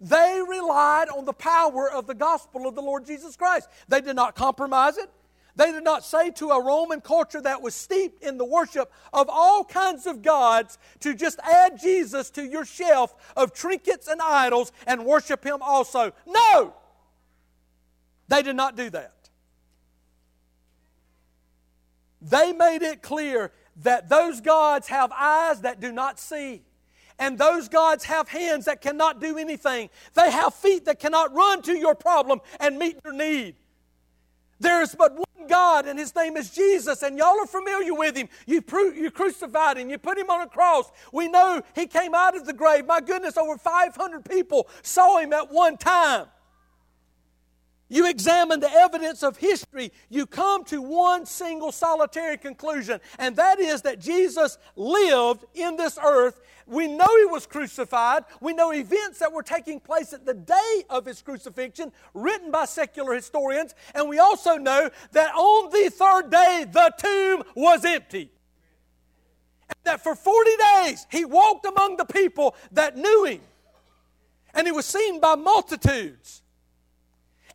They 0.00 0.40
relied 0.46 1.08
on 1.08 1.24
the 1.24 1.32
power 1.32 1.90
of 1.90 2.06
the 2.06 2.14
gospel 2.14 2.68
of 2.68 2.74
the 2.74 2.82
Lord 2.82 3.06
Jesus 3.06 3.34
Christ. 3.34 3.68
They 3.88 4.00
did 4.00 4.14
not 4.14 4.36
compromise 4.36 4.98
it. 4.98 5.10
They 5.56 5.72
did 5.72 5.84
not 5.84 6.04
say 6.04 6.30
to 6.32 6.50
a 6.50 6.62
Roman 6.62 7.00
culture 7.00 7.40
that 7.40 7.62
was 7.62 7.74
steeped 7.74 8.22
in 8.22 8.36
the 8.36 8.44
worship 8.44 8.92
of 9.12 9.28
all 9.30 9.64
kinds 9.64 10.06
of 10.06 10.22
gods 10.22 10.78
to 11.00 11.14
just 11.14 11.38
add 11.42 11.80
Jesus 11.80 12.28
to 12.30 12.44
your 12.44 12.66
shelf 12.66 13.14
of 13.36 13.54
trinkets 13.54 14.06
and 14.06 14.20
idols 14.20 14.70
and 14.86 15.06
worship 15.06 15.42
Him 15.42 15.58
also. 15.62 16.12
No! 16.26 16.74
They 18.28 18.42
did 18.42 18.56
not 18.56 18.76
do 18.76 18.90
that. 18.90 19.12
They 22.20 22.52
made 22.52 22.82
it 22.82 23.02
clear 23.02 23.52
that 23.82 24.08
those 24.08 24.40
gods 24.40 24.88
have 24.88 25.12
eyes 25.12 25.62
that 25.62 25.80
do 25.80 25.92
not 25.92 26.18
see. 26.18 26.62
And 27.18 27.38
those 27.38 27.68
gods 27.68 28.04
have 28.04 28.28
hands 28.28 28.66
that 28.66 28.82
cannot 28.82 29.20
do 29.20 29.38
anything. 29.38 29.88
They 30.14 30.30
have 30.30 30.52
feet 30.54 30.84
that 30.84 30.98
cannot 30.98 31.34
run 31.34 31.62
to 31.62 31.72
your 31.72 31.94
problem 31.94 32.40
and 32.60 32.78
meet 32.78 32.98
your 33.04 33.14
need. 33.14 33.54
There 34.60 34.82
is 34.82 34.94
but 34.94 35.14
one 35.14 35.25
God, 35.48 35.86
and 35.86 35.98
His 35.98 36.14
name 36.14 36.36
is 36.36 36.50
Jesus, 36.50 37.02
and 37.02 37.18
y'all 37.18 37.38
are 37.40 37.46
familiar 37.46 37.94
with 37.94 38.16
Him. 38.16 38.28
You, 38.46 38.62
you 38.94 39.10
crucified 39.10 39.78
Him, 39.78 39.90
you 39.90 39.98
put 39.98 40.18
Him 40.18 40.30
on 40.30 40.42
a 40.42 40.46
cross. 40.46 40.90
We 41.12 41.28
know 41.28 41.62
He 41.74 41.86
came 41.86 42.14
out 42.14 42.36
of 42.36 42.46
the 42.46 42.52
grave. 42.52 42.86
My 42.86 43.00
goodness, 43.00 43.36
over 43.36 43.56
500 43.56 44.24
people 44.24 44.68
saw 44.82 45.18
Him 45.18 45.32
at 45.32 45.52
one 45.52 45.76
time. 45.76 46.26
You 47.88 48.08
examine 48.08 48.58
the 48.58 48.70
evidence 48.70 49.22
of 49.22 49.36
history, 49.36 49.92
you 50.08 50.26
come 50.26 50.64
to 50.64 50.82
one 50.82 51.24
single 51.24 51.70
solitary 51.70 52.36
conclusion, 52.36 53.00
and 53.16 53.36
that 53.36 53.60
is 53.60 53.82
that 53.82 54.00
Jesus 54.00 54.58
lived 54.74 55.44
in 55.54 55.76
this 55.76 55.96
earth. 56.02 56.40
We 56.66 56.88
know 56.88 57.06
he 57.06 57.26
was 57.26 57.46
crucified. 57.46 58.24
We 58.40 58.54
know 58.54 58.72
events 58.72 59.20
that 59.20 59.32
were 59.32 59.44
taking 59.44 59.78
place 59.78 60.12
at 60.12 60.26
the 60.26 60.34
day 60.34 60.84
of 60.90 61.06
his 61.06 61.22
crucifixion, 61.22 61.92
written 62.12 62.50
by 62.50 62.64
secular 62.64 63.14
historians, 63.14 63.76
and 63.94 64.08
we 64.08 64.18
also 64.18 64.56
know 64.56 64.90
that 65.12 65.32
on 65.36 65.70
the 65.70 65.88
third 65.88 66.30
day 66.30 66.66
the 66.68 66.92
tomb 66.98 67.44
was 67.54 67.84
empty. 67.84 68.32
And 69.68 69.76
that 69.84 70.02
for 70.02 70.16
40 70.16 70.50
days 70.74 71.06
he 71.08 71.24
walked 71.24 71.66
among 71.66 71.98
the 71.98 72.04
people 72.04 72.56
that 72.72 72.96
knew 72.96 73.24
him, 73.26 73.40
and 74.54 74.66
he 74.66 74.72
was 74.72 74.86
seen 74.86 75.20
by 75.20 75.36
multitudes. 75.36 76.42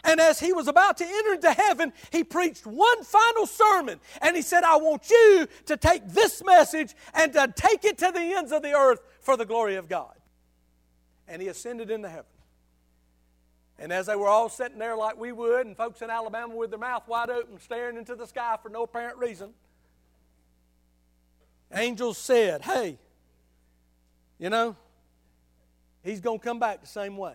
And 0.04 0.20
as 0.20 0.40
he 0.40 0.54
was 0.54 0.68
about 0.68 0.98
to 0.98 1.06
enter 1.06 1.34
into 1.34 1.52
heaven, 1.52 1.94
he 2.12 2.24
preached 2.24 2.66
one 2.66 3.04
final 3.04 3.46
sermon. 3.46 4.00
And 4.22 4.36
he 4.36 4.42
said, 4.42 4.64
I 4.64 4.78
want 4.78 5.10
you 5.10 5.48
to 5.68 5.78
take 5.78 6.08
this 6.08 6.44
message 6.44 6.96
and 7.14 7.32
to 7.34 7.54
take 7.56 7.86
it 7.86 7.98
to 8.00 8.12
the 8.12 8.20
ends 8.20 8.52
of 8.52 8.64
the 8.64 8.74
earth 8.74 9.02
for 9.20 9.38
the 9.38 9.46
glory 9.46 9.76
of 9.76 9.88
God. 9.88 10.14
And 11.28 11.42
he 11.42 11.48
ascended 11.48 11.92
into 11.92 12.10
heaven. 12.10 12.26
And 13.78 13.92
as 13.92 14.06
they 14.06 14.16
were 14.16 14.28
all 14.28 14.50
sitting 14.50 14.78
there 14.78 14.96
like 14.96 15.18
we 15.18 15.32
would, 15.32 15.66
and 15.66 15.76
folks 15.76 16.02
in 16.02 16.10
Alabama 16.10 16.56
with 16.56 16.70
their 16.70 16.80
mouth 16.80 17.08
wide 17.08 17.30
open, 17.30 17.60
staring 17.60 17.98
into 17.98 18.16
the 18.16 18.28
sky 18.28 18.58
for 18.62 18.70
no 18.70 18.84
apparent 18.84 19.18
reason, 19.18 19.54
angels 21.74 22.18
said, 22.18 22.62
Hey, 22.62 23.00
you 24.38 24.50
know, 24.50 24.76
he's 26.04 26.20
going 26.20 26.40
to 26.40 26.46
come 26.46 26.60
back 26.60 26.82
the 26.82 26.88
same 26.88 27.18
way. 27.18 27.34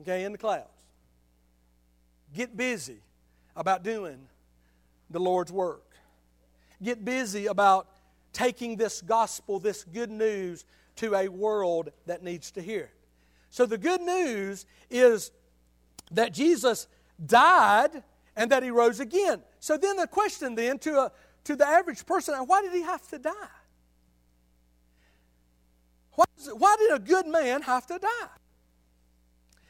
Okay, 0.00 0.24
in 0.24 0.32
the 0.32 0.38
clouds. 0.38 0.77
Get 2.34 2.56
busy 2.56 3.00
about 3.56 3.82
doing 3.82 4.18
the 5.10 5.18
Lord's 5.18 5.52
work. 5.52 5.84
Get 6.82 7.04
busy 7.04 7.46
about 7.46 7.88
taking 8.32 8.76
this 8.76 9.00
gospel, 9.00 9.58
this 9.58 9.84
good 9.84 10.10
news, 10.10 10.64
to 10.96 11.14
a 11.14 11.28
world 11.28 11.90
that 12.06 12.22
needs 12.22 12.50
to 12.52 12.62
hear 12.62 12.82
it. 12.82 12.94
So, 13.50 13.66
the 13.66 13.78
good 13.78 14.00
news 14.00 14.66
is 14.90 15.30
that 16.10 16.32
Jesus 16.32 16.86
died 17.24 18.02
and 18.36 18.50
that 18.52 18.62
he 18.62 18.70
rose 18.70 19.00
again. 19.00 19.42
So, 19.58 19.76
then 19.76 19.96
the 19.96 20.06
question 20.06 20.54
then 20.54 20.78
to, 20.80 20.98
a, 20.98 21.12
to 21.44 21.56
the 21.56 21.66
average 21.66 22.04
person 22.04 22.34
why 22.46 22.62
did 22.62 22.72
he 22.72 22.82
have 22.82 23.06
to 23.08 23.18
die? 23.18 23.32
Why, 26.12 26.24
why 26.52 26.76
did 26.78 26.92
a 26.92 26.98
good 26.98 27.26
man 27.26 27.62
have 27.62 27.86
to 27.86 27.98
die? 27.98 28.28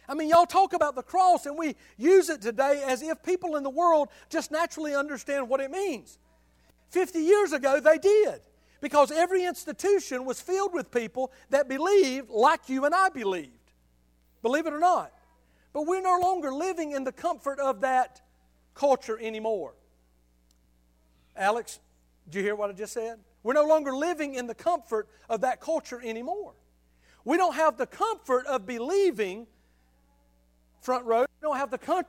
I 0.09 0.15
mean, 0.15 0.31
y'all 0.31 0.47
talk 0.47 0.73
about 0.73 0.95
the 0.95 1.03
cross 1.03 1.45
and 1.47 1.59
we 1.59 1.77
use 1.99 2.31
it 2.31 2.41
today 2.41 2.83
as 2.87 3.03
if 3.03 3.23
people 3.23 3.57
in 3.57 3.63
the 3.63 3.71
world 3.71 4.09
just 4.31 4.51
naturally 4.51 4.95
understand 4.95 5.49
what 5.49 5.61
it 5.61 5.71
means. 5.71 6.19
50 6.91 7.19
years 7.19 7.53
ago, 7.53 7.79
they 7.81 7.99
did 7.99 8.41
because 8.81 9.11
every 9.11 9.45
institution 9.45 10.25
was 10.25 10.41
filled 10.41 10.73
with 10.73 10.91
people 10.91 11.31
that 11.51 11.69
believed 11.69 12.31
like 12.31 12.69
you 12.69 12.87
and 12.87 12.95
I 12.95 13.11
believed. 13.11 13.53
Believe 14.41 14.67
it 14.67 14.73
or 14.73 14.79
not. 14.81 15.13
But 15.73 15.87
we're 15.87 16.01
no 16.01 16.19
longer 16.21 16.53
living 16.53 16.93
in 16.93 17.05
the 17.05 17.13
comfort 17.13 17.61
of 17.61 17.83
that 17.83 18.23
culture 18.75 19.19
anymore. 19.21 19.75
Alex, 21.37 21.81
did 22.25 22.39
you 22.39 22.43
hear 22.43 22.55
what 22.55 22.71
I 22.71 22.73
just 22.73 22.95
said? 22.95 23.19
We're 23.43 23.55
no 23.55 23.67
longer 23.67 23.95
living 23.95 24.35
in 24.35 24.47
the 24.47 24.55
comfort 24.55 25.09
of 25.29 25.43
that 25.43 25.61
culture 25.61 26.01
anymore. 26.03 26.55
We 27.25 27.37
don't 27.37 27.55
have 27.55 27.77
the 27.77 27.87
comfort 27.87 28.47
of 28.47 28.67
believing 28.67 29.47
front 30.81 31.05
row. 31.05 31.21
You 31.21 31.27
don't 31.43 31.57
have 31.57 31.71
the, 31.71 31.79
com- 31.79 32.05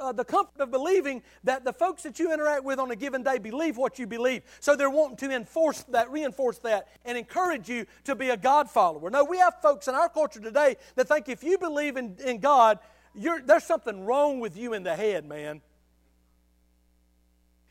uh, 0.00 0.12
the 0.12 0.24
comfort 0.24 0.60
of 0.60 0.70
believing 0.70 1.22
that 1.44 1.64
the 1.64 1.72
folks 1.72 2.02
that 2.02 2.18
you 2.18 2.32
interact 2.32 2.64
with 2.64 2.78
on 2.78 2.90
a 2.90 2.96
given 2.96 3.22
day 3.22 3.38
believe 3.38 3.76
what 3.76 3.98
you 3.98 4.06
believe. 4.06 4.42
So 4.60 4.76
they're 4.76 4.90
wanting 4.90 5.28
to 5.28 5.34
enforce 5.34 5.82
that, 5.84 6.10
reinforce 6.10 6.58
that, 6.58 6.88
and 7.04 7.16
encourage 7.16 7.68
you 7.68 7.86
to 8.04 8.14
be 8.14 8.30
a 8.30 8.36
God 8.36 8.70
follower. 8.70 9.10
No, 9.10 9.24
we 9.24 9.38
have 9.38 9.60
folks 9.62 9.88
in 9.88 9.94
our 9.94 10.08
culture 10.08 10.40
today 10.40 10.76
that 10.96 11.08
think 11.08 11.28
if 11.28 11.42
you 11.44 11.58
believe 11.58 11.96
in, 11.96 12.16
in 12.24 12.38
God, 12.38 12.78
there's 13.14 13.64
something 13.64 14.04
wrong 14.04 14.40
with 14.40 14.56
you 14.56 14.74
in 14.74 14.82
the 14.82 14.96
head, 14.96 15.24
man. 15.26 15.60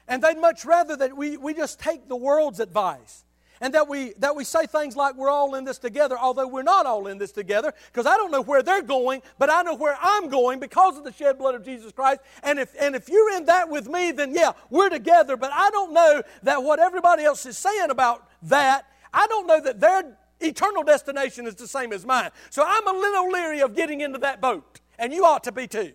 And 0.07 0.21
they'd 0.21 0.37
much 0.37 0.65
rather 0.65 0.95
that 0.97 1.15
we, 1.15 1.37
we 1.37 1.53
just 1.53 1.79
take 1.79 2.07
the 2.07 2.15
world's 2.15 2.59
advice 2.59 3.22
and 3.63 3.73
that 3.73 3.87
we, 3.87 4.11
that 4.17 4.35
we 4.35 4.43
say 4.43 4.65
things 4.65 4.97
like 4.97 5.15
we're 5.15 5.29
all 5.29 5.55
in 5.55 5.63
this 5.63 5.77
together, 5.77 6.17
although 6.19 6.45
we're 6.45 6.63
not 6.63 6.85
all 6.85 7.07
in 7.07 7.17
this 7.17 7.31
together, 7.31 7.73
because 7.87 8.05
I 8.05 8.17
don't 8.17 8.29
know 8.29 8.41
where 8.41 8.61
they're 8.61 8.81
going, 8.81 9.21
but 9.39 9.49
I 9.49 9.61
know 9.61 9.73
where 9.73 9.97
I'm 10.01 10.27
going 10.27 10.59
because 10.59 10.97
of 10.97 11.05
the 11.05 11.13
shed 11.13 11.37
blood 11.37 11.55
of 11.55 11.63
Jesus 11.63 11.93
Christ. 11.93 12.19
And 12.43 12.59
if, 12.59 12.75
and 12.77 12.93
if 12.93 13.07
you're 13.07 13.37
in 13.37 13.45
that 13.45 13.69
with 13.69 13.87
me, 13.87 14.11
then 14.11 14.33
yeah, 14.33 14.51
we're 14.69 14.89
together, 14.89 15.37
but 15.37 15.51
I 15.53 15.69
don't 15.69 15.93
know 15.93 16.23
that 16.43 16.61
what 16.61 16.79
everybody 16.79 17.23
else 17.23 17.45
is 17.45 17.57
saying 17.57 17.89
about 17.89 18.27
that, 18.41 18.85
I 19.13 19.27
don't 19.27 19.47
know 19.47 19.61
that 19.61 19.79
their 19.79 20.17
eternal 20.41 20.83
destination 20.83 21.47
is 21.47 21.55
the 21.55 21.69
same 21.69 21.93
as 21.93 22.05
mine. 22.05 22.31
So 22.49 22.65
I'm 22.67 22.85
a 22.85 22.91
little 22.91 23.29
leery 23.29 23.61
of 23.61 23.77
getting 23.77 24.01
into 24.01 24.19
that 24.19 24.41
boat, 24.41 24.81
and 24.99 25.13
you 25.13 25.23
ought 25.23 25.45
to 25.45 25.53
be 25.53 25.67
too. 25.67 25.93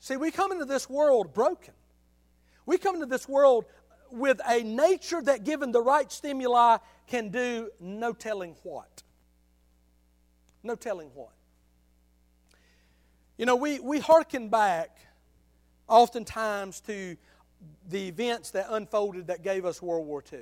See, 0.00 0.18
we 0.18 0.30
come 0.30 0.52
into 0.52 0.66
this 0.66 0.90
world 0.90 1.32
broken. 1.32 1.74
We 2.68 2.76
come 2.76 2.96
into 2.96 3.06
this 3.06 3.26
world 3.26 3.64
with 4.10 4.42
a 4.46 4.62
nature 4.62 5.22
that, 5.22 5.44
given 5.44 5.72
the 5.72 5.80
right 5.80 6.12
stimuli, 6.12 6.76
can 7.06 7.30
do 7.30 7.70
no 7.80 8.12
telling 8.12 8.56
what. 8.62 9.02
No 10.62 10.74
telling 10.74 11.08
what. 11.14 11.32
You 13.38 13.46
know, 13.46 13.56
we, 13.56 13.80
we 13.80 14.00
hearken 14.00 14.50
back 14.50 14.98
oftentimes 15.88 16.82
to 16.82 17.16
the 17.88 18.08
events 18.08 18.50
that 18.50 18.66
unfolded 18.68 19.28
that 19.28 19.42
gave 19.42 19.64
us 19.64 19.80
World 19.80 20.06
War 20.06 20.22
II. 20.30 20.40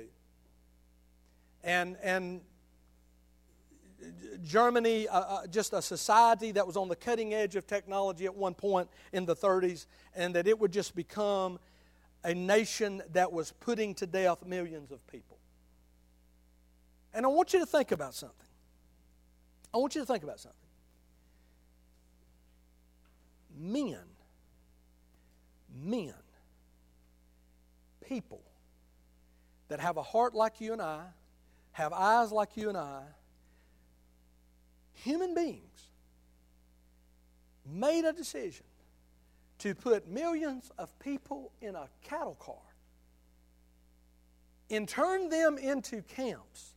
And, 1.63 1.95
and 2.03 2.41
Germany, 4.43 5.07
uh, 5.07 5.19
uh, 5.19 5.47
just 5.47 5.71
a 5.71 5.81
society 5.81 6.51
that 6.51 6.67
was 6.67 6.75
on 6.75 6.89
the 6.89 6.95
cutting 6.97 7.33
edge 7.33 7.55
of 7.55 7.65
technology 7.67 8.25
at 8.25 8.35
one 8.35 8.53
point 8.53 8.89
in 9.13 9.25
the 9.25 9.35
30s, 9.35 9.85
and 10.13 10.35
that 10.35 10.45
it 10.45 10.59
would 10.59 10.73
just 10.73 10.93
become 10.93 11.57
a 12.23 12.33
nation 12.33 13.01
that 13.13 13.31
was 13.31 13.51
putting 13.59 13.93
to 13.95 14.05
death 14.05 14.45
millions 14.45 14.91
of 14.91 15.05
people. 15.07 15.37
And 17.13 17.25
I 17.25 17.29
want 17.29 17.53
you 17.53 17.59
to 17.59 17.65
think 17.65 17.91
about 17.91 18.13
something. 18.13 18.47
I 19.73 19.77
want 19.77 19.95
you 19.95 20.01
to 20.01 20.07
think 20.07 20.23
about 20.23 20.39
something. 20.39 20.57
Men, 23.59 24.03
men, 25.83 26.13
people 28.07 28.41
that 29.67 29.79
have 29.79 29.97
a 29.97 30.03
heart 30.03 30.33
like 30.33 30.61
you 30.61 30.73
and 30.73 30.81
I, 30.81 31.01
have 31.71 31.93
eyes 31.93 32.31
like 32.31 32.55
you 32.55 32.69
and 32.69 32.77
I, 32.77 33.01
human 34.93 35.33
beings 35.33 35.91
made 37.65 38.05
a 38.05 38.13
decision 38.13 38.65
to 39.59 39.73
put 39.73 40.07
millions 40.07 40.71
of 40.77 40.97
people 40.99 41.51
in 41.61 41.75
a 41.75 41.87
cattle 42.03 42.35
car 42.35 42.55
and 44.69 44.87
turn 44.87 45.29
them 45.29 45.57
into 45.57 46.01
camps, 46.01 46.73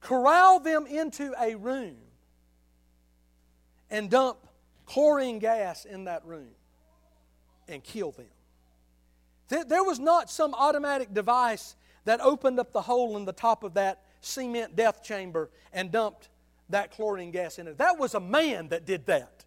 corral 0.00 0.60
them 0.60 0.86
into 0.86 1.34
a 1.40 1.54
room, 1.54 1.96
and 3.90 4.10
dump 4.10 4.38
chlorine 4.86 5.38
gas 5.38 5.84
in 5.84 6.04
that 6.04 6.24
room 6.24 6.50
and 7.68 7.82
kill 7.82 8.12
them. 8.12 8.26
There 9.68 9.84
was 9.84 9.98
not 9.98 10.30
some 10.30 10.54
automatic 10.54 11.12
device 11.12 11.76
that 12.04 12.20
opened 12.20 12.58
up 12.58 12.72
the 12.72 12.80
hole 12.82 13.16
in 13.16 13.24
the 13.24 13.32
top 13.32 13.64
of 13.64 13.74
that 13.74 14.02
cement 14.20 14.76
death 14.76 15.02
chamber 15.02 15.50
and 15.72 15.90
dumped 15.90 16.28
that 16.68 16.90
chlorine 16.92 17.30
gas 17.30 17.58
in 17.58 17.68
it. 17.68 17.78
That 17.78 17.98
was 17.98 18.14
a 18.14 18.20
man 18.20 18.68
that 18.68 18.86
did 18.86 19.06
that, 19.06 19.44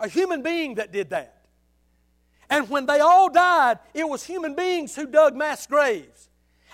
a 0.00 0.08
human 0.08 0.42
being 0.42 0.76
that 0.76 0.92
did 0.92 1.10
that. 1.10 1.46
And 2.50 2.68
when 2.68 2.86
they 2.86 3.00
all 3.00 3.30
died, 3.30 3.78
it 3.94 4.06
was 4.06 4.24
human 4.24 4.54
beings 4.54 4.94
who 4.94 5.06
dug 5.06 5.34
mass 5.34 5.66
graves 5.66 6.28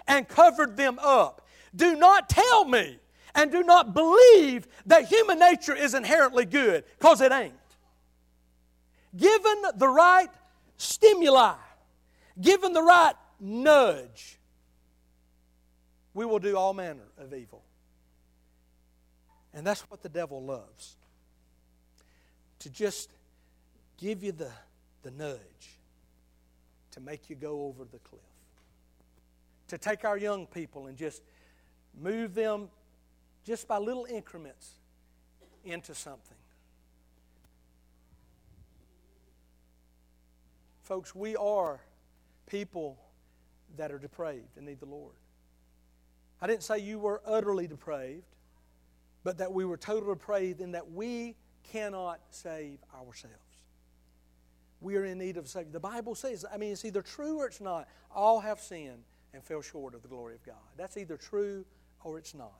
and 0.09 0.27
covered 0.27 0.77
them 0.77 0.99
up. 1.01 1.47
Do 1.77 1.95
not 1.95 2.29
tell 2.29 2.65
me 2.65 2.99
and 3.35 3.53
do 3.53 3.63
not 3.63 3.95
believe 3.95 4.67
that 4.87 5.05
human 5.05 5.39
nature 5.39 5.75
is 5.75 5.95
inherently 5.95 6.45
good, 6.45 6.85
because 6.99 7.21
it 7.21 7.31
ain't. 7.31 7.53
Given 9.17 9.63
the 9.77 9.89
right 9.89 10.31
stimuli, 10.77 11.55
given 12.41 12.73
the 12.73 12.83
right 12.83 13.15
nudge, 13.39 14.39
we 16.15 16.25
will 16.25 16.41
do 16.41 16.57
all 16.57 16.75
manner 16.75 17.07
of 17.19 17.33
evil. 17.33 17.63
And 19.59 19.67
that's 19.67 19.81
what 19.91 20.05
the 20.05 20.09
devil 20.09 20.41
loves 20.41 20.95
to 22.61 22.71
just 22.71 23.11
give 23.97 24.23
you 24.23 24.31
the, 24.31 24.53
the 25.03 25.11
nudge 25.11 25.81
to 26.93 27.01
make 27.01 27.29
you 27.29 27.35
go 27.35 27.65
over 27.65 27.83
the 27.83 27.99
cliff. 27.99 28.23
To 29.67 29.77
take 29.77 30.05
our 30.05 30.17
young 30.17 30.47
people 30.47 30.87
and 30.87 30.97
just 30.97 31.25
move 32.01 32.37
them 32.37 32.69
just 33.45 33.67
by 33.67 33.79
little 33.79 34.07
increments 34.09 34.75
into 35.65 35.93
something. 35.93 36.39
Folks, 40.85 41.17
we 41.17 41.35
are 41.35 41.81
people 42.47 42.97
that 43.77 43.91
are 43.91 43.99
depraved 43.99 44.57
and 44.57 44.67
need 44.67 44.79
the 44.79 44.87
Lord. 44.87 45.17
I 46.41 46.47
didn't 46.47 46.63
say 46.63 46.79
you 46.79 47.01
were 47.01 47.21
utterly 47.27 47.67
depraved, 47.67 48.23
but 49.25 49.39
that 49.39 49.53
we 49.53 49.65
were 49.65 49.77
totally 49.77 50.15
depraved 50.15 50.61
in 50.61 50.73
that 50.73 50.91
we 50.91 51.37
cannot 51.73 52.21
save 52.31 52.79
ourselves. 52.95 53.37
We 54.81 54.97
are 54.97 55.05
in 55.05 55.19
need 55.19 55.37
of 55.37 55.47
a 55.47 55.49
Savior. 55.49 55.73
The 55.73 55.81
Bible 55.81 56.15
says, 56.15 56.45
I 56.53 56.57
mean, 56.57 56.73
it's 56.73 56.85
either 56.85 57.03
true 57.03 57.39
or 57.39 57.47
it's 57.47 57.61
not. 57.61 57.89
All 58.15 58.41
have 58.41 58.61
sinned 58.61 59.03
and 59.35 59.43
fell 59.43 59.61
short 59.61 59.95
of 59.95 60.03
the 60.03 60.09
glory 60.09 60.35
of 60.35 60.45
God. 60.45 60.55
That's 60.77 60.97
either 60.97 61.17
true 61.17 61.65
or 62.05 62.19
it's 62.19 62.35
not. 62.35 62.53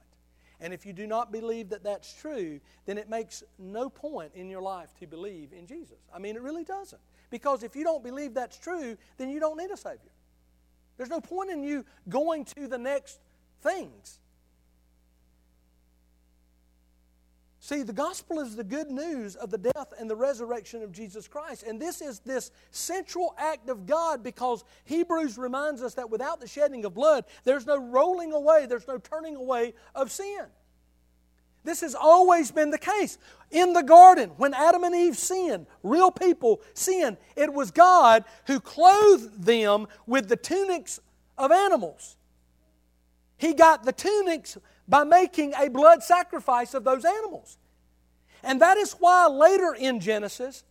And 0.61 0.73
if 0.73 0.85
you 0.85 0.91
do 0.91 1.07
not 1.07 1.31
believe 1.31 1.69
that 1.69 1.83
that's 1.83 2.13
true, 2.13 2.59
then 2.85 2.97
it 2.97 3.09
makes 3.09 3.43
no 3.57 3.89
point 3.89 4.33
in 4.35 4.49
your 4.49 4.61
life 4.61 4.89
to 4.99 5.07
believe 5.07 5.53
in 5.53 5.65
Jesus. 5.65 5.99
I 6.13 6.19
mean, 6.19 6.35
it 6.35 6.41
really 6.41 6.65
doesn't. 6.65 7.01
Because 7.29 7.63
if 7.63 7.75
you 7.75 7.85
don't 7.85 8.03
believe 8.03 8.33
that's 8.33 8.57
true, 8.57 8.97
then 9.17 9.29
you 9.29 9.39
don't 9.39 9.57
need 9.57 9.71
a 9.71 9.77
Savior. 9.77 10.11
There's 10.97 11.09
no 11.09 11.21
point 11.21 11.49
in 11.49 11.63
you 11.63 11.85
going 12.09 12.43
to 12.45 12.67
the 12.67 12.77
next 12.77 13.19
things. 13.61 14.19
See, 17.61 17.83
the 17.83 17.93
gospel 17.93 18.39
is 18.39 18.55
the 18.55 18.63
good 18.63 18.89
news 18.89 19.35
of 19.35 19.49
the 19.49 19.57
death 19.57 19.93
and 19.99 20.09
the 20.09 20.15
resurrection 20.15 20.81
of 20.81 20.93
Jesus 20.93 21.27
Christ. 21.27 21.63
And 21.63 21.79
this 21.79 22.01
is 22.01 22.19
this 22.19 22.51
central 22.71 23.35
act 23.37 23.69
of 23.69 23.85
God 23.85 24.23
because 24.23 24.63
Hebrews 24.85 25.37
reminds 25.37 25.83
us 25.83 25.95
that 25.95 26.09
without 26.09 26.39
the 26.39 26.47
shedding 26.47 26.85
of 26.85 26.93
blood, 26.93 27.25
there's 27.43 27.65
no 27.65 27.77
rolling 27.77 28.31
away, 28.31 28.65
there's 28.65 28.87
no 28.87 28.97
turning 28.97 29.35
away 29.35 29.73
of 29.93 30.09
sin. 30.09 30.45
This 31.65 31.81
has 31.81 31.95
always 31.95 32.49
been 32.49 32.71
the 32.71 32.77
case. 32.77 33.17
In 33.51 33.73
the 33.73 33.83
garden, 33.83 34.31
when 34.37 34.53
Adam 34.53 34.85
and 34.85 34.95
Eve 34.95 35.17
sinned, 35.17 35.67
real 35.83 36.11
people 36.11 36.61
sinned, 36.73 37.17
it 37.35 37.53
was 37.53 37.71
God 37.71 38.23
who 38.47 38.61
clothed 38.61 39.43
them 39.43 39.87
with 40.07 40.29
the 40.29 40.37
tunics 40.37 41.01
of 41.37 41.51
animals. 41.51 42.15
He 43.35 43.53
got 43.53 43.83
the 43.83 43.91
tunics 43.91 44.57
by 44.89 45.03
making 45.03 45.53
a 45.53 45.69
blood 45.69 46.03
sacrifice 46.03 46.73
of 46.73 46.83
those 46.83 47.05
animals. 47.05 47.57
And 48.43 48.61
that 48.61 48.77
is 48.77 48.93
why 48.93 49.27
later 49.27 49.75
in 49.77 49.99
Genesis, 49.99 50.63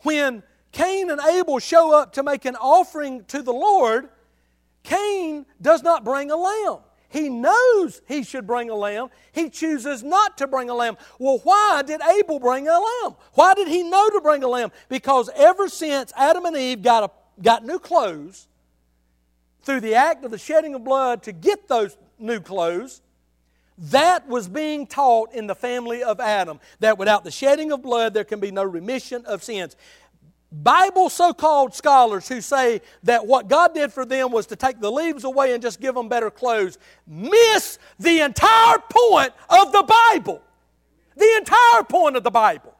when 0.00 0.42
Cain 0.72 1.10
and 1.10 1.20
Abel 1.20 1.58
show 1.58 1.92
up 1.92 2.12
to 2.12 2.22
make 2.22 2.44
an 2.44 2.56
offering 2.56 3.24
to 3.26 3.42
the 3.42 3.52
Lord, 3.52 4.08
Cain 4.82 5.46
does 5.62 5.82
not 5.82 6.04
bring 6.04 6.30
a 6.30 6.36
lamb. 6.36 6.80
He 7.08 7.28
knows 7.28 8.02
he 8.06 8.24
should 8.24 8.46
bring 8.46 8.70
a 8.70 8.74
lamb. 8.74 9.08
He 9.32 9.48
chooses 9.48 10.02
not 10.02 10.36
to 10.38 10.48
bring 10.48 10.68
a 10.68 10.74
lamb. 10.74 10.96
Well, 11.18 11.38
why 11.44 11.82
did 11.86 12.02
Abel 12.02 12.40
bring 12.40 12.66
a 12.68 12.72
lamb? 12.72 13.14
Why 13.34 13.54
did 13.54 13.68
he 13.68 13.84
know 13.84 14.10
to 14.10 14.20
bring 14.20 14.42
a 14.42 14.48
lamb? 14.48 14.72
Because 14.88 15.30
ever 15.36 15.68
since 15.68 16.12
Adam 16.16 16.44
and 16.44 16.56
Eve 16.56 16.82
got, 16.82 17.04
a, 17.04 17.40
got 17.42 17.64
new 17.64 17.78
clothes, 17.78 18.48
through 19.62 19.80
the 19.80 19.94
act 19.94 20.24
of 20.24 20.30
the 20.30 20.38
shedding 20.38 20.74
of 20.74 20.84
blood 20.84 21.22
to 21.22 21.32
get 21.32 21.68
those 21.68 21.96
new 22.18 22.40
clothes, 22.40 23.00
that 23.76 24.28
was 24.28 24.48
being 24.48 24.86
taught 24.86 25.32
in 25.32 25.46
the 25.46 25.54
family 25.54 26.02
of 26.02 26.20
Adam 26.20 26.60
that 26.78 26.96
without 26.96 27.24
the 27.24 27.30
shedding 27.30 27.72
of 27.72 27.82
blood, 27.82 28.14
there 28.14 28.24
can 28.24 28.38
be 28.38 28.50
no 28.50 28.62
remission 28.62 29.24
of 29.26 29.42
sins. 29.42 29.76
Bible 30.62 31.10
so 31.10 31.34
called 31.34 31.74
scholars 31.74 32.28
who 32.28 32.40
say 32.40 32.80
that 33.02 33.26
what 33.26 33.48
God 33.48 33.74
did 33.74 33.92
for 33.92 34.04
them 34.04 34.30
was 34.30 34.46
to 34.46 34.56
take 34.56 34.80
the 34.80 34.90
leaves 34.90 35.24
away 35.24 35.52
and 35.52 35.60
just 35.60 35.80
give 35.80 35.96
them 35.96 36.08
better 36.08 36.30
clothes 36.30 36.78
miss 37.06 37.78
the 37.98 38.20
entire 38.20 38.78
point 38.88 39.32
of 39.48 39.72
the 39.72 39.82
Bible. 39.82 40.40
The 41.16 41.34
entire 41.38 41.82
point 41.82 42.16
of 42.16 42.22
the 42.22 42.30
Bible. 42.30 42.74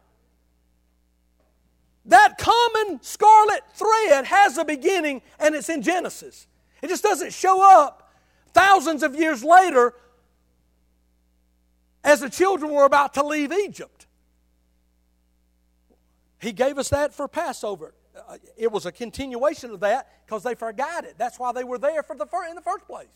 That 2.07 2.39
common 2.39 3.03
scarlet 3.03 3.63
thread 3.75 4.27
has 4.27 4.57
a 4.59 4.65
beginning 4.65 5.23
and 5.41 5.55
it's 5.55 5.69
in 5.69 5.83
Genesis. 5.83 6.47
It 6.83 6.89
just 6.89 7.03
doesn't 7.03 7.33
show 7.33 7.61
up 7.63 8.13
thousands 8.53 9.03
of 9.03 9.17
years 9.17 9.43
later 9.43 9.95
as 12.05 12.21
the 12.21 12.31
children 12.31 12.71
were 12.71 12.85
about 12.85 13.14
to 13.14 13.25
leave 13.25 13.53
Egypt. 13.53 14.07
He 16.40 16.53
gave 16.53 16.79
us 16.79 16.90
that 16.90 17.14
for 17.14 17.27
Passover. 17.27 17.95
Uh, 18.29 18.37
it 18.57 18.71
was 18.71 18.87
a 18.87 18.93
continuation 18.93 19.71
of 19.71 19.81
that 19.81 20.25
because 20.25 20.43
they 20.43 20.55
forgot 20.55 21.05
it. 21.05 21.14
That's 21.19 21.38
why 21.38 21.53
they 21.53 21.64
were 21.64 21.79
there 21.79 22.03
for 22.03 22.14
the 22.14 22.27
fir- 22.27 22.47
in 22.47 22.55
the 22.55 22.62
first 22.62 22.87
place. 22.87 23.09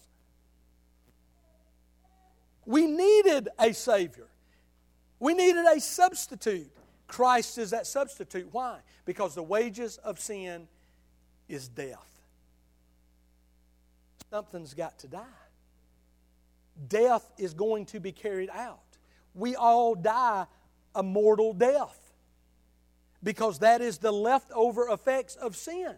We 2.64 2.86
needed 2.86 3.48
a 3.58 3.72
Savior. 3.72 4.26
We 5.20 5.34
needed 5.34 5.64
a 5.66 5.80
substitute. 5.80 6.70
Christ 7.06 7.58
is 7.58 7.70
that 7.70 7.86
substitute. 7.86 8.48
Why? 8.50 8.78
Because 9.04 9.34
the 9.34 9.42
wages 9.42 9.98
of 9.98 10.18
sin 10.18 10.66
is 11.48 11.68
death 11.68 12.08
something's 14.30 14.74
got 14.74 14.98
to 15.00 15.08
die. 15.08 15.47
Death 16.86 17.30
is 17.38 17.54
going 17.54 17.86
to 17.86 18.00
be 18.00 18.12
carried 18.12 18.50
out. 18.50 18.80
We 19.34 19.56
all 19.56 19.94
die 19.94 20.46
a 20.94 21.02
mortal 21.02 21.52
death 21.52 21.98
because 23.22 23.58
that 23.60 23.80
is 23.80 23.98
the 23.98 24.12
leftover 24.12 24.88
effects 24.88 25.34
of 25.36 25.56
sin. 25.56 25.94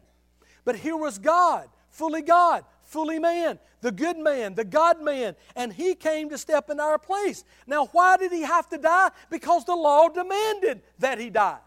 But 0.65 0.77
here 0.77 0.97
was 0.97 1.19
God, 1.19 1.69
fully 1.91 2.23
God, 2.23 2.65
fully 2.83 3.19
man, 3.19 3.59
the 3.81 3.93
good 3.93 4.19
man, 4.19 4.55
the 4.55 4.65
God 4.65 5.03
man, 5.03 5.37
and 5.57 5.73
he 5.73 5.95
came 5.95 6.29
to 6.31 6.39
step 6.39 6.71
in 6.71 6.81
our 6.81 6.99
place. 6.99 7.45
Now, 7.67 7.87
why 7.87 8.17
did 8.17 8.33
he 8.33 8.43
have 8.43 8.69
to 8.71 8.79
die? 8.79 9.11
Because 9.31 9.65
the 9.65 9.75
law 9.75 10.09
demanded 10.09 10.83
that 10.99 11.19
he 11.19 11.31
die. 11.31 11.59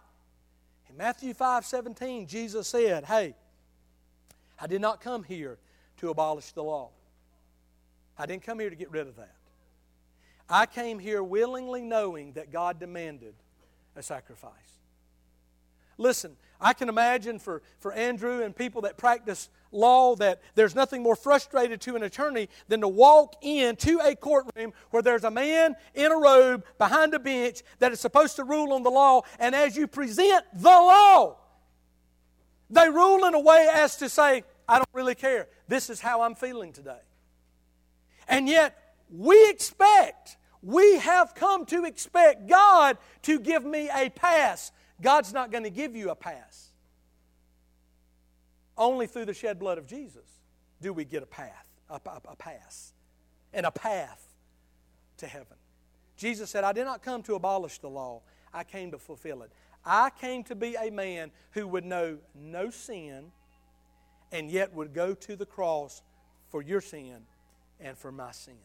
In 0.89 0.97
Matthew 0.97 1.33
5 1.33 1.65
17, 1.65 2.27
Jesus 2.27 2.67
said, 2.67 3.05
Hey, 3.05 3.35
I 4.59 4.67
did 4.67 4.81
not 4.81 5.01
come 5.01 5.23
here 5.23 5.57
to 5.97 6.09
abolish 6.09 6.51
the 6.51 6.63
law, 6.63 6.89
I 8.17 8.25
didn't 8.25 8.43
come 8.43 8.59
here 8.59 8.69
to 8.69 8.75
get 8.75 8.91
rid 8.91 9.07
of 9.07 9.15
that. 9.17 9.35
I 10.49 10.65
came 10.65 10.99
here 10.99 11.23
willingly 11.23 11.81
knowing 11.81 12.33
that 12.33 12.51
God 12.51 12.79
demanded 12.79 13.33
a 13.95 14.03
sacrifice. 14.03 14.51
Listen, 15.97 16.35
I 16.59 16.73
can 16.73 16.89
imagine 16.89 17.39
for, 17.39 17.61
for 17.79 17.91
Andrew 17.93 18.41
and 18.41 18.55
people 18.55 18.81
that 18.81 18.97
practice 18.97 19.49
law 19.71 20.15
that 20.15 20.41
there's 20.55 20.75
nothing 20.75 21.03
more 21.03 21.15
frustrated 21.15 21.81
to 21.81 21.95
an 21.95 22.03
attorney 22.03 22.49
than 22.67 22.81
to 22.81 22.87
walk 22.87 23.35
into 23.41 23.99
a 23.99 24.15
courtroom 24.15 24.73
where 24.91 25.01
there's 25.01 25.23
a 25.23 25.31
man 25.31 25.75
in 25.93 26.11
a 26.11 26.17
robe 26.17 26.63
behind 26.77 27.13
a 27.13 27.19
bench 27.19 27.61
that 27.79 27.91
is 27.91 27.99
supposed 27.99 28.35
to 28.37 28.43
rule 28.43 28.73
on 28.73 28.83
the 28.83 28.89
law, 28.89 29.21
and 29.39 29.53
as 29.53 29.75
you 29.75 29.87
present 29.87 30.45
the 30.53 30.69
law, 30.69 31.37
they 32.69 32.89
rule 32.89 33.25
in 33.25 33.33
a 33.33 33.39
way 33.39 33.69
as 33.71 33.97
to 33.97 34.09
say, 34.09 34.43
I 34.67 34.77
don't 34.77 34.89
really 34.93 35.15
care. 35.15 35.47
This 35.67 35.89
is 35.89 35.99
how 35.99 36.21
I'm 36.21 36.35
feeling 36.35 36.71
today. 36.73 37.01
And 38.27 38.47
yet, 38.47 38.77
we 39.09 39.49
expect, 39.49 40.37
we 40.61 40.97
have 40.99 41.35
come 41.35 41.65
to 41.67 41.85
expect 41.85 42.47
God 42.47 42.97
to 43.23 43.39
give 43.39 43.63
me 43.63 43.89
a 43.93 44.09
pass. 44.09 44.71
God's 45.01 45.33
not 45.33 45.51
going 45.51 45.63
to 45.63 45.69
give 45.69 45.95
you 45.95 46.09
a 46.09 46.15
pass. 46.15 46.71
Only 48.77 49.07
through 49.07 49.25
the 49.25 49.33
shed 49.33 49.59
blood 49.59 49.77
of 49.77 49.85
Jesus 49.85 50.25
do 50.81 50.93
we 50.93 51.05
get 51.05 51.21
a 51.21 51.27
path, 51.27 51.65
a, 51.89 51.99
a, 52.05 52.21
a 52.29 52.35
pass, 52.35 52.93
and 53.53 53.65
a 53.65 53.71
path 53.71 54.33
to 55.17 55.27
heaven. 55.27 55.57
Jesus 56.17 56.49
said, 56.49 56.63
I 56.63 56.73
did 56.73 56.85
not 56.85 57.03
come 57.03 57.21
to 57.23 57.35
abolish 57.35 57.79
the 57.79 57.89
law, 57.89 58.21
I 58.53 58.63
came 58.63 58.91
to 58.91 58.97
fulfill 58.97 59.43
it. 59.43 59.51
I 59.85 60.09
came 60.09 60.43
to 60.45 60.55
be 60.55 60.75
a 60.75 60.89
man 60.89 61.31
who 61.51 61.67
would 61.67 61.85
know 61.85 62.17
no 62.33 62.69
sin 62.69 63.31
and 64.31 64.49
yet 64.49 64.73
would 64.73 64.93
go 64.93 65.13
to 65.13 65.35
the 65.35 65.45
cross 65.45 66.01
for 66.49 66.61
your 66.61 66.79
sin 66.79 67.25
and 67.79 67.97
for 67.97 68.11
my 68.11 68.31
sin. 68.31 68.55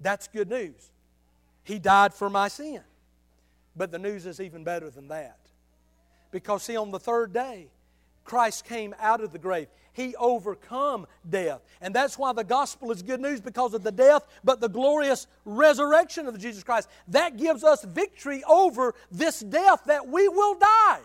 That's 0.00 0.28
good 0.28 0.48
news. 0.48 0.90
He 1.64 1.78
died 1.78 2.14
for 2.14 2.30
my 2.30 2.48
sin. 2.48 2.80
But 3.76 3.90
the 3.92 3.98
news 3.98 4.26
is 4.26 4.40
even 4.40 4.64
better 4.64 4.90
than 4.90 5.08
that. 5.08 5.38
Because, 6.30 6.62
see, 6.62 6.76
on 6.76 6.90
the 6.90 6.98
third 6.98 7.32
day, 7.32 7.68
Christ 8.24 8.64
came 8.64 8.94
out 9.00 9.22
of 9.22 9.32
the 9.32 9.38
grave. 9.38 9.68
He 9.92 10.14
overcome 10.16 11.06
death. 11.28 11.60
And 11.80 11.94
that's 11.94 12.18
why 12.18 12.32
the 12.32 12.44
gospel 12.44 12.92
is 12.92 13.02
good 13.02 13.20
news 13.20 13.40
because 13.40 13.74
of 13.74 13.82
the 13.82 13.90
death, 13.90 14.26
but 14.44 14.60
the 14.60 14.68
glorious 14.68 15.26
resurrection 15.44 16.26
of 16.26 16.38
Jesus 16.38 16.62
Christ. 16.62 16.88
That 17.08 17.36
gives 17.36 17.64
us 17.64 17.84
victory 17.84 18.44
over 18.44 18.94
this 19.10 19.40
death 19.40 19.82
that 19.86 20.06
we 20.06 20.28
will 20.28 20.54
die. 20.54 21.00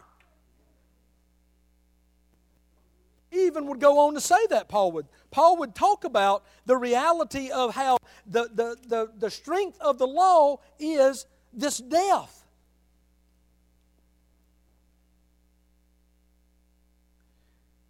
Even 3.33 3.67
would 3.67 3.79
go 3.79 3.99
on 3.99 4.13
to 4.13 4.21
say 4.21 4.47
that, 4.49 4.69
Paul 4.69 4.91
would. 4.93 5.07
Paul 5.31 5.57
would 5.57 5.73
talk 5.73 6.03
about 6.03 6.43
the 6.65 6.77
reality 6.77 7.49
of 7.49 7.73
how 7.73 7.97
the, 8.25 8.49
the, 8.53 8.77
the, 8.87 9.11
the 9.17 9.31
strength 9.31 9.77
of 9.81 9.97
the 9.97 10.07
law 10.07 10.59
is 10.79 11.25
this 11.51 11.79
death. 11.79 12.42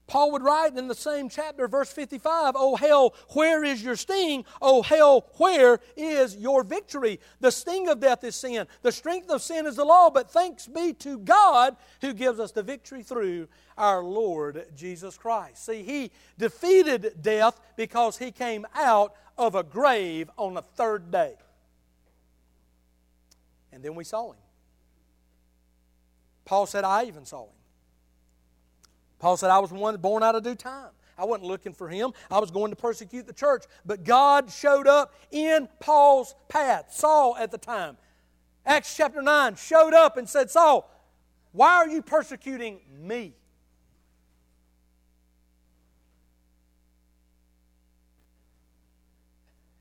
Paul 0.06 0.32
would 0.34 0.44
write 0.44 0.76
in 0.78 0.88
the 0.88 0.96
same 0.96 1.30
chapter, 1.30 1.68
verse 1.68 1.92
55, 1.92 2.56
Oh 2.58 2.76
hell, 2.76 3.16
where 3.30 3.63
is 3.63 3.82
your 3.82 3.96
sting? 3.96 4.44
Oh 4.62 4.82
hell, 4.82 5.30
where 5.38 5.80
is 5.96 6.36
your 6.36 6.63
victory? 6.63 7.20
The 7.39 7.52
sting 7.52 7.88
of 7.88 8.02
death 8.02 8.24
is 8.24 8.36
sin. 8.36 8.68
The 8.82 8.92
strength 8.92 9.30
of 9.30 9.42
sin 9.42 9.66
is 9.66 9.78
the 9.78 9.86
law, 9.86 10.10
but 10.10 10.30
thanks 10.30 10.68
be 10.68 10.94
to 10.96 11.20
God 11.20 11.78
who 12.02 12.13
gives 12.13 12.39
us 12.39 12.52
the 12.52 12.63
victory 12.63 13.02
through 13.02 13.48
our 13.78 14.04
Lord 14.04 14.66
Jesus 14.76 15.18
Christ. 15.18 15.66
See, 15.66 15.84
he 15.84 16.12
defeated 16.38 17.22
death 17.22 17.60
because 17.78 18.18
he 18.18 18.32
came 18.32 18.68
out 18.76 19.16
of 19.38 19.56
a 19.56 19.63
grave 19.63 20.30
on 20.38 20.54
the 20.54 20.62
third 20.62 21.12
day. 21.12 21.36
And 23.72 23.82
then 23.82 23.96
we 23.96 24.04
saw 24.04 24.32
him. 24.32 24.38
Paul 26.46 26.66
said, 26.66 26.84
I 26.84 27.06
even 27.06 27.26
saw 27.26 27.46
him. 27.46 27.62
Paul 29.24 29.38
said, 29.38 29.52
I 29.52 29.60
was 29.60 29.72
one 29.72 29.96
born 29.96 30.22
out 30.22 30.36
of 30.36 30.44
due 30.44 30.54
time. 30.54 30.90
I 31.18 31.24
wasn't 31.24 31.48
looking 31.48 31.72
for 31.72 31.88
him. 31.88 32.12
I 32.30 32.40
was 32.40 32.52
going 32.52 32.72
to 32.72 32.76
persecute 32.76 33.26
the 33.26 33.32
church. 33.32 33.64
But 33.86 34.04
God 34.04 34.52
showed 34.52 34.86
up 34.86 35.14
in 35.32 35.70
Paul's 35.80 36.36
path, 36.50 36.88
Saul 36.92 37.38
at 37.40 37.50
the 37.50 37.58
time. 37.58 37.96
Acts 38.66 38.98
chapter 38.98 39.22
9 39.22 39.56
showed 39.56 39.94
up 39.94 40.18
and 40.18 40.28
said, 40.28 40.52
Saul, 40.52 40.92
why 41.54 41.76
are 41.76 41.88
you 41.88 42.02
persecuting 42.02 42.82
me? 43.00 43.32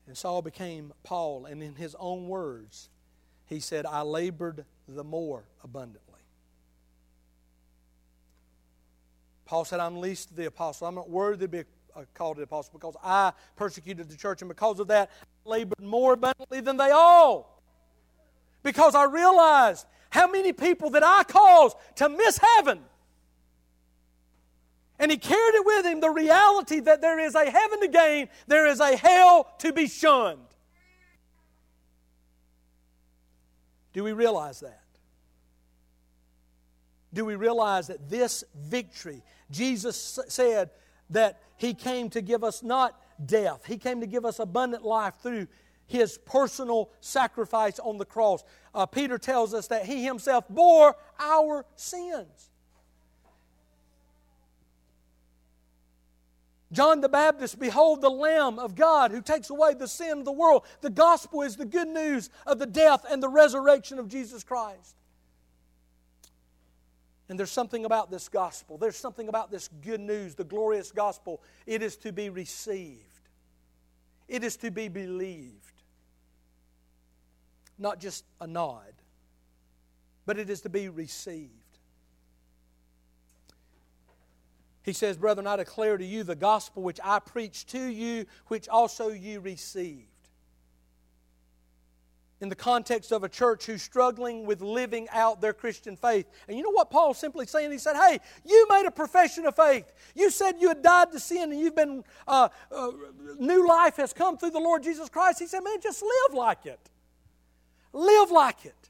And 0.07 0.17
Saul 0.17 0.41
became 0.41 0.93
Paul, 1.03 1.47
and 1.47 1.61
in 1.61 1.75
his 1.75 1.97
own 1.99 2.29
words, 2.29 2.87
he 3.47 3.59
said, 3.59 3.85
I 3.85 4.03
labored 4.03 4.63
the 4.87 5.03
more 5.03 5.43
abundantly. 5.65 6.02
Paul 9.45 9.65
said, 9.65 9.79
I'm 9.79 9.99
least 9.99 10.35
the 10.35 10.45
apostle. 10.45 10.87
I'm 10.87 10.95
not 10.95 11.09
worthy 11.09 11.45
to 11.45 11.47
be 11.47 11.63
called 12.13 12.37
an 12.37 12.43
apostle 12.43 12.71
because 12.73 12.95
I 13.03 13.33
persecuted 13.55 14.09
the 14.09 14.15
church, 14.15 14.41
and 14.41 14.49
because 14.49 14.79
of 14.79 14.87
that, 14.87 15.11
I 15.45 15.49
labored 15.49 15.81
more 15.81 16.13
abundantly 16.13 16.61
than 16.61 16.77
they 16.77 16.91
all. 16.91 17.61
Because 18.63 18.95
I 18.95 19.03
realized 19.05 19.85
how 20.09 20.29
many 20.29 20.53
people 20.53 20.91
that 20.91 21.03
I 21.03 21.23
caused 21.23 21.75
to 21.95 22.09
miss 22.09 22.39
heaven. 22.55 22.79
And 24.99 25.11
he 25.11 25.17
carried 25.17 25.55
it 25.55 25.65
with 25.65 25.85
him 25.85 25.99
the 25.99 26.09
reality 26.09 26.79
that 26.81 27.01
there 27.01 27.19
is 27.19 27.35
a 27.35 27.49
heaven 27.49 27.81
to 27.81 27.87
gain, 27.87 28.29
there 28.47 28.67
is 28.67 28.79
a 28.79 28.95
hell 28.95 29.53
to 29.59 29.73
be 29.73 29.87
shunned. 29.87 30.39
Do 33.91 34.03
we 34.03 34.13
realize 34.13 34.59
that? 34.61 34.82
Do 37.13 37.25
we 37.25 37.35
realize 37.35 37.87
that 37.87 38.09
this 38.09 38.43
victory, 38.55 39.21
Jesus 39.51 40.19
said 40.27 40.71
that 41.11 41.39
He 41.57 41.73
came 41.73 42.09
to 42.11 42.21
give 42.21 42.43
us 42.43 42.63
not 42.63 42.99
death, 43.23 43.65
He 43.65 43.77
came 43.77 44.01
to 44.01 44.07
give 44.07 44.25
us 44.25 44.39
abundant 44.39 44.83
life 44.83 45.13
through 45.21 45.47
His 45.85 46.17
personal 46.17 46.89
sacrifice 47.01 47.79
on 47.79 47.97
the 47.97 48.05
cross. 48.05 48.43
Uh, 48.73 48.85
Peter 48.85 49.17
tells 49.17 49.53
us 49.53 49.67
that 49.67 49.85
He 49.85 50.03
Himself 50.03 50.45
bore 50.49 50.95
our 51.19 51.65
sins. 51.75 52.49
John 56.71 57.01
the 57.01 57.09
Baptist, 57.09 57.59
behold 57.59 58.01
the 58.01 58.09
Lamb 58.09 58.57
of 58.57 58.73
God 58.73 59.11
who 59.11 59.21
takes 59.21 59.51
away 59.51 59.75
the 59.75 59.87
sin 59.87 60.17
of 60.17 60.25
the 60.25 60.31
world. 60.31 60.65
The 60.81 60.89
gospel 60.89 61.43
is 61.43 61.55
the 61.55 61.65
good 61.65 61.87
news 61.87 62.31
of 62.47 62.57
the 62.57 62.65
death 62.65 63.05
and 63.07 63.21
the 63.21 63.29
resurrection 63.29 63.99
of 63.99 64.07
Jesus 64.07 64.43
Christ. 64.43 64.95
And 67.29 67.39
there's 67.39 67.51
something 67.51 67.85
about 67.85 68.11
this 68.11 68.27
gospel. 68.27 68.77
There's 68.77 68.97
something 68.97 69.29
about 69.29 69.49
this 69.49 69.69
good 69.81 70.01
news, 70.01 70.35
the 70.35 70.43
glorious 70.43 70.91
gospel. 70.91 71.41
It 71.65 71.81
is 71.81 71.95
to 71.97 72.11
be 72.11 72.29
received, 72.29 73.29
it 74.27 74.43
is 74.43 74.57
to 74.57 74.71
be 74.71 74.87
believed. 74.87 75.59
Not 77.79 77.99
just 77.99 78.23
a 78.39 78.45
nod, 78.45 78.93
but 80.27 80.37
it 80.37 80.49
is 80.49 80.61
to 80.61 80.69
be 80.69 80.89
received. 80.89 81.49
He 84.83 84.93
says, 84.93 85.17
Brethren, 85.17 85.47
I 85.47 85.55
declare 85.55 85.97
to 85.97 86.05
you 86.05 86.23
the 86.23 86.35
gospel 86.35 86.83
which 86.83 86.99
I 87.03 87.17
preached 87.19 87.69
to 87.69 87.83
you, 87.83 88.25
which 88.47 88.69
also 88.69 89.09
you 89.09 89.39
received 89.39 90.12
in 92.43 92.49
the 92.49 92.55
context 92.55 93.13
of 93.13 93.23
a 93.23 93.29
church 93.29 93.65
who's 93.65 93.81
struggling 93.81 94.45
with 94.45 94.61
living 94.61 95.07
out 95.13 95.39
their 95.39 95.53
Christian 95.53 95.95
faith. 95.95 96.27
And 96.47 96.57
you 96.57 96.63
know 96.63 96.71
what 96.71 96.91
Paul's 96.91 97.17
simply 97.17 97.45
saying? 97.45 97.71
He 97.71 97.77
said, 97.77 97.95
Hey, 97.95 98.19
you 98.45 98.67
made 98.69 98.85
a 98.85 98.91
profession 98.91 99.45
of 99.45 99.55
faith. 99.55 99.91
You 100.13 100.29
said 100.29 100.55
you 100.59 100.67
had 100.67 100.81
died 100.83 101.13
to 101.13 101.19
sin 101.21 101.53
and 101.53 101.59
you've 101.59 101.75
been, 101.75 102.03
uh, 102.27 102.49
uh, 102.69 102.91
new 103.39 103.65
life 103.65 103.95
has 103.95 104.11
come 104.11 104.37
through 104.37 104.51
the 104.51 104.59
Lord 104.59 104.83
Jesus 104.83 105.07
Christ. 105.07 105.39
He 105.39 105.47
said, 105.47 105.61
Man, 105.61 105.77
just 105.81 106.03
live 106.03 106.37
like 106.37 106.65
it. 106.65 106.89
Live 107.93 108.29
like 108.29 108.65
it. 108.65 108.89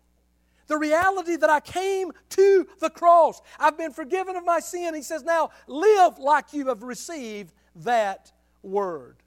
The 0.65 0.77
reality 0.77 1.35
that 1.35 1.49
I 1.51 1.59
came 1.59 2.11
to 2.29 2.67
the 2.79 2.89
cross, 2.89 3.39
I've 3.59 3.77
been 3.77 3.91
forgiven 3.91 4.35
of 4.35 4.43
my 4.43 4.61
sin. 4.61 4.95
He 4.95 5.03
says, 5.03 5.21
Now 5.21 5.51
live 5.67 6.17
like 6.17 6.53
you 6.53 6.69
have 6.69 6.81
received 6.81 7.53
that 7.75 8.31
word. 8.63 9.22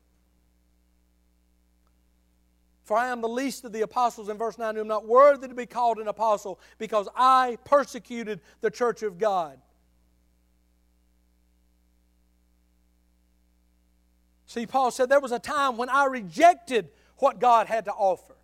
For 2.87 2.97
I 2.97 3.09
am 3.09 3.21
the 3.21 3.29
least 3.29 3.65
of 3.65 3.73
the 3.73 3.83
apostles 3.83 4.29
in 4.29 4.39
verse 4.39 4.59
9, 4.59 4.77
who 4.77 4.81
am 4.81 4.87
not 4.87 5.05
worthy 5.05 5.49
to 5.49 5.55
be 5.55 5.67
called 5.67 5.99
an 5.99 6.07
apostle 6.07 6.61
because 6.79 7.09
I 7.17 7.59
persecuted 7.65 8.41
the 8.61 8.71
church 8.71 9.03
of 9.03 9.19
God. 9.19 9.59
See, 14.47 14.67
Paul 14.67 14.93
said 14.93 15.09
there 15.09 15.19
was 15.19 15.33
a 15.33 15.41
time 15.41 15.77
when 15.77 15.89
I 15.89 16.05
rejected 16.05 16.91
what 17.17 17.41
God 17.41 17.67
had 17.67 17.87
to 17.87 17.93
offer. 17.93 18.37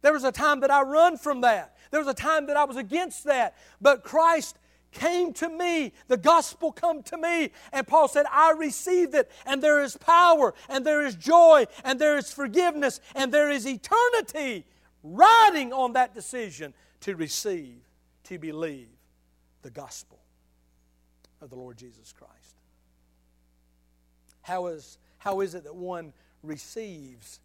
There 0.00 0.14
was 0.14 0.24
a 0.24 0.32
time 0.32 0.60
that 0.60 0.70
I 0.70 0.80
run 0.80 1.18
from 1.18 1.42
that. 1.42 1.76
There 1.90 2.00
was 2.00 2.08
a 2.08 2.14
time 2.14 2.46
that 2.46 2.56
I 2.56 2.64
was 2.64 2.78
against 2.78 3.24
that. 3.24 3.54
But 3.82 4.02
Christ 4.02 4.56
came 4.92 5.32
to 5.34 5.48
me. 5.48 5.92
The 6.08 6.16
gospel 6.16 6.72
come 6.72 7.02
to 7.04 7.16
me. 7.16 7.50
And 7.72 7.86
Paul 7.86 8.08
said, 8.08 8.26
I 8.30 8.52
received 8.52 9.14
it, 9.14 9.30
and 9.46 9.62
there 9.62 9.82
is 9.82 9.96
power, 9.96 10.54
and 10.68 10.84
there 10.84 11.04
is 11.04 11.14
joy, 11.16 11.66
and 11.84 11.98
there 11.98 12.16
is 12.16 12.32
forgiveness, 12.32 13.00
and 13.14 13.32
there 13.32 13.50
is 13.50 13.66
eternity 13.66 14.66
riding 15.02 15.72
on 15.72 15.94
that 15.94 16.14
decision 16.14 16.74
to 17.00 17.16
receive, 17.16 17.80
to 18.24 18.38
believe 18.38 18.88
the 19.62 19.70
gospel 19.70 20.18
of 21.40 21.50
the 21.50 21.56
Lord 21.56 21.76
Jesus 21.76 22.12
Christ. 22.12 22.56
How 24.42 24.66
is, 24.66 24.98
how 25.18 25.40
is 25.40 25.54
it 25.54 25.64
that 25.64 25.74
one 25.74 26.12
receives 26.42 27.40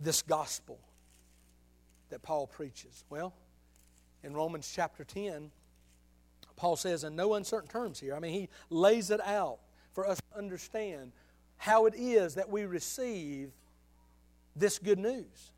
this 0.00 0.22
gospel 0.22 0.78
that 2.10 2.22
Paul 2.22 2.46
preaches? 2.46 3.04
Well, 3.10 3.32
in 4.22 4.34
Romans 4.34 4.70
chapter 4.74 5.04
10, 5.04 5.50
Paul 6.56 6.76
says 6.76 7.04
in 7.04 7.16
no 7.16 7.34
uncertain 7.34 7.68
terms 7.68 8.00
here, 8.00 8.14
I 8.14 8.20
mean, 8.20 8.32
he 8.32 8.48
lays 8.70 9.10
it 9.10 9.20
out 9.20 9.58
for 9.92 10.06
us 10.06 10.18
to 10.18 10.38
understand 10.38 11.12
how 11.56 11.86
it 11.86 11.94
is 11.96 12.34
that 12.34 12.48
we 12.48 12.64
receive 12.64 13.50
this 14.56 14.78
good 14.78 14.98
news. 14.98 15.52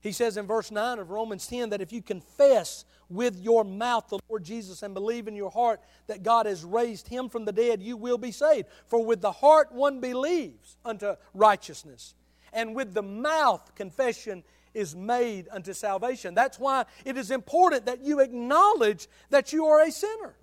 He 0.00 0.12
says 0.12 0.36
in 0.36 0.46
verse 0.46 0.70
9 0.70 0.98
of 0.98 1.10
Romans 1.10 1.46
10 1.46 1.70
that 1.70 1.80
if 1.80 1.92
you 1.92 2.02
confess 2.02 2.84
with 3.08 3.38
your 3.38 3.64
mouth 3.64 4.08
the 4.08 4.18
Lord 4.28 4.44
Jesus 4.44 4.82
and 4.82 4.92
believe 4.92 5.28
in 5.28 5.34
your 5.34 5.50
heart 5.50 5.80
that 6.08 6.22
God 6.22 6.46
has 6.46 6.64
raised 6.64 7.08
him 7.08 7.28
from 7.28 7.44
the 7.44 7.52
dead, 7.52 7.82
you 7.82 7.96
will 7.96 8.18
be 8.18 8.30
saved. 8.30 8.68
For 8.86 9.04
with 9.04 9.20
the 9.20 9.32
heart 9.32 9.72
one 9.72 10.00
believes 10.00 10.76
unto 10.84 11.14
righteousness, 11.32 12.14
and 12.52 12.74
with 12.74 12.92
the 12.92 13.02
mouth 13.02 13.74
confession 13.74 14.44
is 14.74 14.94
made 14.94 15.48
unto 15.50 15.72
salvation. 15.72 16.34
That's 16.34 16.58
why 16.58 16.84
it 17.04 17.16
is 17.16 17.30
important 17.30 17.86
that 17.86 18.04
you 18.04 18.20
acknowledge 18.20 19.08
that 19.30 19.52
you 19.52 19.66
are 19.66 19.82
a 19.82 19.90
sinner. 19.90 20.34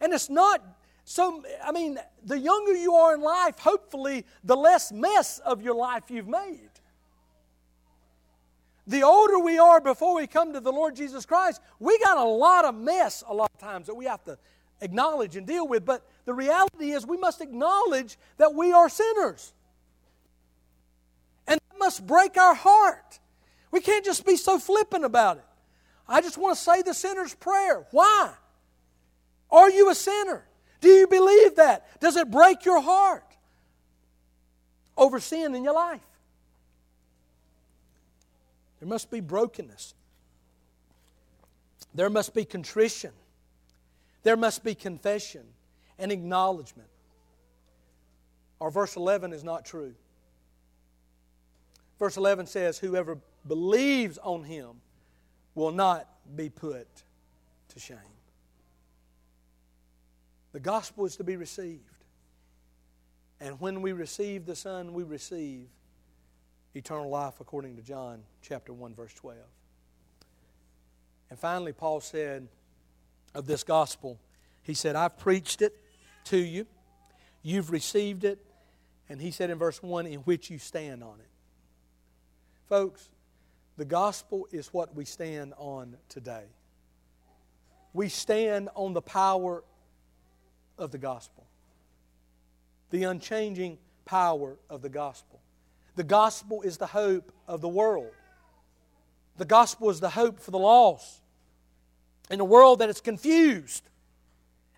And 0.00 0.12
it's 0.12 0.30
not 0.30 0.62
so, 1.04 1.42
I 1.64 1.72
mean, 1.72 1.98
the 2.24 2.38
younger 2.38 2.74
you 2.74 2.94
are 2.94 3.14
in 3.14 3.20
life, 3.20 3.58
hopefully, 3.58 4.24
the 4.44 4.56
less 4.56 4.92
mess 4.92 5.38
of 5.40 5.62
your 5.62 5.74
life 5.74 6.04
you've 6.08 6.28
made. 6.28 6.70
The 8.86 9.02
older 9.02 9.38
we 9.38 9.58
are 9.58 9.80
before 9.80 10.16
we 10.16 10.26
come 10.26 10.52
to 10.52 10.60
the 10.60 10.72
Lord 10.72 10.96
Jesus 10.96 11.24
Christ, 11.24 11.60
we 11.78 11.98
got 12.00 12.16
a 12.18 12.24
lot 12.24 12.64
of 12.64 12.74
mess 12.74 13.22
a 13.26 13.32
lot 13.32 13.50
of 13.54 13.60
times 13.60 13.86
that 13.86 13.94
we 13.94 14.06
have 14.06 14.24
to 14.24 14.36
acknowledge 14.80 15.36
and 15.36 15.46
deal 15.46 15.66
with. 15.66 15.84
But 15.84 16.04
the 16.24 16.34
reality 16.34 16.90
is, 16.90 17.06
we 17.06 17.16
must 17.16 17.40
acknowledge 17.40 18.18
that 18.38 18.54
we 18.54 18.72
are 18.72 18.88
sinners. 18.88 19.52
And 21.46 21.60
that 21.70 21.78
must 21.78 22.04
break 22.06 22.36
our 22.36 22.54
heart. 22.54 23.19
We 23.70 23.80
can't 23.80 24.04
just 24.04 24.26
be 24.26 24.36
so 24.36 24.58
flippant 24.58 25.04
about 25.04 25.38
it. 25.38 25.44
I 26.08 26.20
just 26.20 26.36
want 26.38 26.56
to 26.56 26.62
say 26.62 26.82
the 26.82 26.94
sinner's 26.94 27.34
prayer. 27.34 27.86
Why? 27.92 28.32
Are 29.50 29.70
you 29.70 29.90
a 29.90 29.94
sinner? 29.94 30.44
Do 30.80 30.88
you 30.88 31.06
believe 31.06 31.56
that? 31.56 32.00
Does 32.00 32.16
it 32.16 32.30
break 32.30 32.64
your 32.64 32.80
heart 32.80 33.24
over 34.96 35.20
sin 35.20 35.54
in 35.54 35.62
your 35.62 35.74
life? 35.74 36.00
There 38.80 38.88
must 38.88 39.10
be 39.10 39.20
brokenness. 39.20 39.94
There 41.94 42.10
must 42.10 42.34
be 42.34 42.44
contrition. 42.44 43.12
There 44.22 44.36
must 44.36 44.64
be 44.64 44.74
confession 44.74 45.44
and 45.98 46.10
acknowledgement. 46.10 46.88
Our 48.60 48.70
verse 48.70 48.96
11 48.96 49.32
is 49.32 49.44
not 49.44 49.64
true. 49.64 49.94
Verse 51.98 52.16
11 52.16 52.46
says, 52.46 52.78
Whoever 52.78 53.18
believes 53.46 54.18
on 54.18 54.44
him 54.44 54.80
will 55.54 55.72
not 55.72 56.08
be 56.36 56.48
put 56.48 56.88
to 57.68 57.80
shame. 57.80 57.96
The 60.52 60.60
gospel 60.60 61.04
is 61.06 61.16
to 61.16 61.24
be 61.24 61.36
received. 61.36 61.84
And 63.40 63.60
when 63.60 63.80
we 63.82 63.92
receive 63.92 64.46
the 64.46 64.56
Son, 64.56 64.92
we 64.92 65.02
receive 65.02 65.68
eternal 66.74 67.08
life 67.08 67.40
according 67.40 67.76
to 67.76 67.82
John 67.82 68.22
chapter 68.42 68.72
1 68.72 68.94
verse 68.94 69.14
12. 69.14 69.38
And 71.30 71.38
finally 71.38 71.72
Paul 71.72 72.00
said 72.00 72.48
of 73.34 73.46
this 73.46 73.62
gospel, 73.62 74.18
he 74.62 74.74
said, 74.74 74.96
I've 74.96 75.18
preached 75.18 75.62
it 75.62 75.74
to 76.24 76.36
you, 76.36 76.66
you've 77.42 77.70
received 77.70 78.24
it, 78.24 78.38
and 79.08 79.20
he 79.20 79.30
said 79.30 79.50
in 79.50 79.58
verse 79.58 79.82
1, 79.82 80.06
in 80.06 80.20
which 80.20 80.50
you 80.50 80.58
stand 80.58 81.02
on 81.02 81.18
it. 81.20 81.28
Folks, 82.68 83.08
the 83.80 83.86
gospel 83.86 84.46
is 84.52 84.74
what 84.74 84.94
we 84.94 85.06
stand 85.06 85.54
on 85.56 85.96
today. 86.10 86.44
We 87.94 88.10
stand 88.10 88.68
on 88.74 88.92
the 88.92 89.00
power 89.00 89.64
of 90.76 90.90
the 90.90 90.98
gospel, 90.98 91.46
the 92.90 93.04
unchanging 93.04 93.78
power 94.04 94.58
of 94.68 94.82
the 94.82 94.90
gospel. 94.90 95.40
The 95.96 96.04
gospel 96.04 96.60
is 96.60 96.76
the 96.76 96.88
hope 96.88 97.32
of 97.48 97.62
the 97.62 97.70
world. 97.70 98.10
The 99.38 99.46
gospel 99.46 99.88
is 99.88 99.98
the 99.98 100.10
hope 100.10 100.40
for 100.40 100.50
the 100.50 100.58
lost. 100.58 101.22
In 102.30 102.38
a 102.38 102.44
world 102.44 102.80
that 102.80 102.90
is 102.90 103.00
confused, 103.00 103.88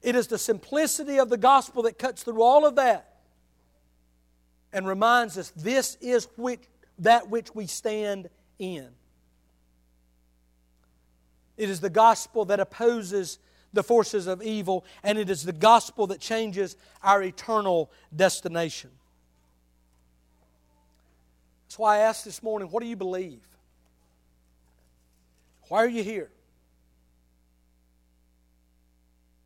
it 0.00 0.14
is 0.14 0.28
the 0.28 0.38
simplicity 0.38 1.18
of 1.18 1.28
the 1.28 1.38
gospel 1.38 1.82
that 1.82 1.98
cuts 1.98 2.22
through 2.22 2.40
all 2.40 2.64
of 2.64 2.76
that 2.76 3.16
and 4.72 4.86
reminds 4.86 5.36
us 5.36 5.50
this 5.56 5.96
is 6.00 6.28
which, 6.36 6.60
that 7.00 7.28
which 7.30 7.52
we 7.52 7.66
stand 7.66 8.28
in. 8.62 8.88
It 11.56 11.68
is 11.68 11.80
the 11.80 11.90
gospel 11.90 12.44
that 12.46 12.60
opposes 12.60 13.38
the 13.72 13.82
forces 13.82 14.26
of 14.26 14.42
evil, 14.42 14.84
and 15.02 15.18
it 15.18 15.30
is 15.30 15.42
the 15.42 15.52
gospel 15.52 16.06
that 16.08 16.20
changes 16.20 16.76
our 17.02 17.22
eternal 17.22 17.90
destination. 18.14 18.90
That's 21.66 21.78
why 21.78 21.96
I 21.96 21.98
asked 22.00 22.24
this 22.24 22.42
morning, 22.42 22.68
what 22.68 22.82
do 22.82 22.88
you 22.88 22.96
believe? 22.96 23.40
Why 25.68 25.78
are 25.78 25.88
you 25.88 26.04
here? 26.04 26.30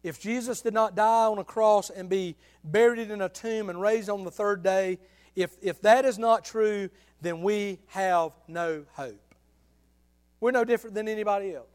If 0.03 0.21
Jesus 0.21 0.61
did 0.61 0.75
not 0.75 0.95
die 0.95 1.27
on 1.27 1.39
a 1.39 1.45
cross 1.45 1.91
and 1.91 2.09
be 2.09 2.37
buried 2.65 3.11
in 3.11 3.21
a 3.23 3.29
tomb 3.29 3.71
and 3.71 3.81
raised 3.81 4.09
on 4.09 4.25
the 4.25 4.31
third 4.31 4.63
day, 4.63 4.99
if, 5.37 5.55
if 5.63 5.81
that 5.83 6.05
is 6.05 6.19
not 6.19 6.45
true, 6.45 6.91
then 7.21 7.43
we 7.43 7.79
have 7.89 8.33
no 8.49 8.85
hope. 8.95 9.35
We're 10.41 10.51
no 10.51 10.65
different 10.65 10.95
than 10.95 11.09
anybody 11.09 11.55
else. 11.55 11.69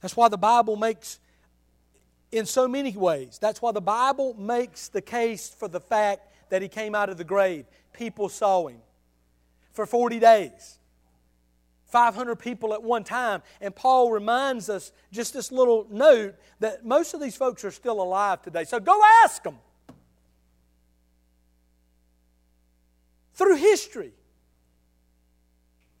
That's 0.00 0.16
why 0.16 0.28
the 0.28 0.38
Bible 0.38 0.76
makes, 0.76 1.18
in 2.30 2.44
so 2.44 2.68
many 2.68 2.96
ways, 2.96 3.38
that's 3.40 3.62
why 3.62 3.72
the 3.72 3.80
Bible 3.80 4.34
makes 4.34 4.88
the 4.88 5.00
case 5.00 5.48
for 5.48 5.68
the 5.68 5.80
fact 5.80 6.50
that 6.50 6.62
he 6.62 6.68
came 6.68 6.94
out 6.94 7.08
of 7.08 7.16
the 7.16 7.24
grave 7.24 7.64
people 7.98 8.28
saw 8.28 8.68
him 8.68 8.78
for 9.72 9.84
40 9.84 10.20
days. 10.20 10.78
500 11.86 12.36
people 12.36 12.74
at 12.74 12.82
one 12.82 13.02
time. 13.02 13.42
And 13.60 13.74
Paul 13.74 14.12
reminds 14.12 14.68
us, 14.68 14.92
just 15.10 15.32
this 15.32 15.50
little 15.50 15.86
note, 15.90 16.34
that 16.60 16.84
most 16.84 17.14
of 17.14 17.20
these 17.20 17.34
folks 17.34 17.64
are 17.64 17.70
still 17.70 18.00
alive 18.02 18.42
today. 18.42 18.64
So 18.64 18.78
go 18.78 19.00
ask 19.24 19.42
them. 19.42 19.58
Through 23.38 23.54
history, 23.54 24.12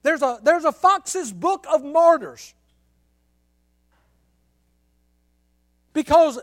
there's 0.02 0.22
a, 0.22 0.40
there's 0.42 0.64
a 0.64 0.72
Fox's 0.72 1.32
Book 1.32 1.66
of 1.72 1.84
Martyrs. 1.84 2.52
Because 5.92 6.40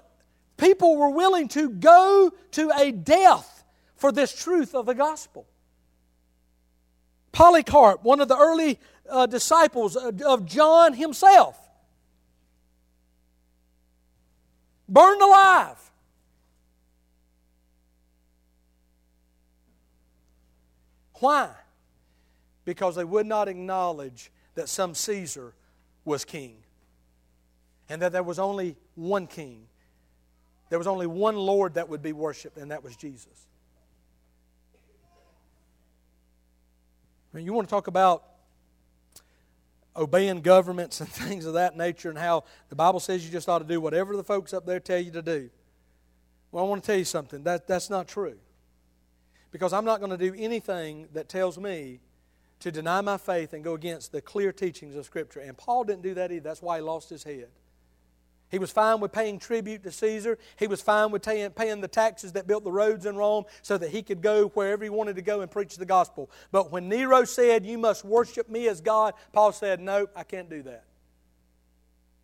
people 0.55 0.95
were 0.95 1.09
willing 1.09 1.49
to 1.49 1.69
go 1.69 2.31
to 2.51 2.71
a 2.71 2.93
death 2.93 3.65
for 3.97 4.13
this 4.13 4.33
truth 4.33 4.73
of 4.73 4.85
the 4.85 4.95
gospel. 4.95 5.45
Polycarp, 7.33 8.01
one 8.01 8.21
of 8.21 8.29
the 8.29 8.37
early 8.37 8.79
uh, 9.09 9.25
disciples 9.25 9.97
of 9.97 10.45
John 10.45 10.93
himself, 10.93 11.59
burned 14.87 15.21
alive. 15.21 15.84
Why? 21.19 21.49
Because 22.65 22.95
they 22.95 23.03
would 23.03 23.25
not 23.25 23.47
acknowledge 23.47 24.31
that 24.55 24.69
some 24.69 24.95
Caesar 24.95 25.53
was 26.03 26.25
king 26.25 26.57
and 27.89 28.01
that 28.01 28.11
there 28.11 28.23
was 28.23 28.39
only 28.39 28.75
one 28.95 29.27
king. 29.27 29.67
There 30.69 30.79
was 30.79 30.87
only 30.87 31.07
one 31.07 31.35
Lord 31.35 31.75
that 31.75 31.89
would 31.89 32.01
be 32.01 32.13
worshiped, 32.13 32.57
and 32.57 32.71
that 32.71 32.83
was 32.83 32.95
Jesus. 32.95 33.47
You 37.33 37.51
want 37.51 37.67
to 37.67 37.71
talk 37.71 37.87
about 37.87 38.23
obeying 39.95 40.41
governments 40.41 41.01
and 41.01 41.09
things 41.11 41.45
of 41.45 41.53
that 41.53 41.75
nature 41.77 42.09
and 42.09 42.17
how 42.17 42.45
the 42.69 42.75
Bible 42.75 42.99
says 42.99 43.25
you 43.25 43.31
just 43.31 43.49
ought 43.49 43.59
to 43.59 43.65
do 43.65 43.79
whatever 43.81 44.15
the 44.15 44.23
folks 44.23 44.53
up 44.53 44.65
there 44.65 44.79
tell 44.79 44.99
you 44.99 45.11
to 45.11 45.21
do. 45.21 45.49
Well, 46.51 46.65
I 46.65 46.67
want 46.67 46.83
to 46.83 46.87
tell 46.87 46.97
you 46.97 47.05
something. 47.05 47.43
That, 47.43 47.67
that's 47.67 47.89
not 47.89 48.07
true. 48.07 48.37
Because 49.55 49.71
I'm 49.71 49.85
not 49.85 50.01
going 50.01 50.11
to 50.11 50.17
do 50.17 50.35
anything 50.37 51.07
that 51.13 51.29
tells 51.29 51.57
me 51.57 52.01
to 52.59 52.73
deny 52.73 52.99
my 52.99 53.15
faith 53.15 53.53
and 53.53 53.63
go 53.63 53.73
against 53.73 54.11
the 54.11 54.19
clear 54.19 54.51
teachings 54.51 54.97
of 54.97 55.05
Scripture. 55.05 55.39
And 55.39 55.57
Paul 55.57 55.85
didn't 55.85 56.01
do 56.01 56.13
that 56.15 56.29
either. 56.29 56.43
That's 56.43 56.61
why 56.61 56.79
he 56.79 56.81
lost 56.81 57.09
his 57.09 57.23
head. 57.23 57.47
He 58.51 58.59
was 58.59 58.69
fine 58.69 58.99
with 58.99 59.13
paying 59.13 59.39
tribute 59.39 59.83
to 59.83 59.93
Caesar. 59.93 60.37
He 60.59 60.67
was 60.67 60.81
fine 60.81 61.09
with 61.09 61.23
paying, 61.23 61.51
paying 61.51 61.79
the 61.79 61.87
taxes 61.87 62.33
that 62.33 62.47
built 62.47 62.65
the 62.65 62.71
roads 62.73 63.05
in 63.05 63.15
Rome 63.15 63.45
so 63.61 63.77
that 63.77 63.91
he 63.91 64.03
could 64.03 64.21
go 64.21 64.49
wherever 64.49 64.83
he 64.83 64.89
wanted 64.89 65.15
to 65.15 65.21
go 65.21 65.39
and 65.39 65.49
preach 65.49 65.77
the 65.77 65.85
gospel. 65.85 66.29
But 66.51 66.73
when 66.73 66.89
Nero 66.89 67.23
said, 67.23 67.65
You 67.65 67.77
must 67.77 68.03
worship 68.03 68.49
me 68.49 68.67
as 68.67 68.81
God, 68.81 69.13
Paul 69.31 69.53
said, 69.53 69.79
Nope, 69.79 70.11
I 70.17 70.23
can't 70.23 70.49
do 70.49 70.63
that. 70.63 70.83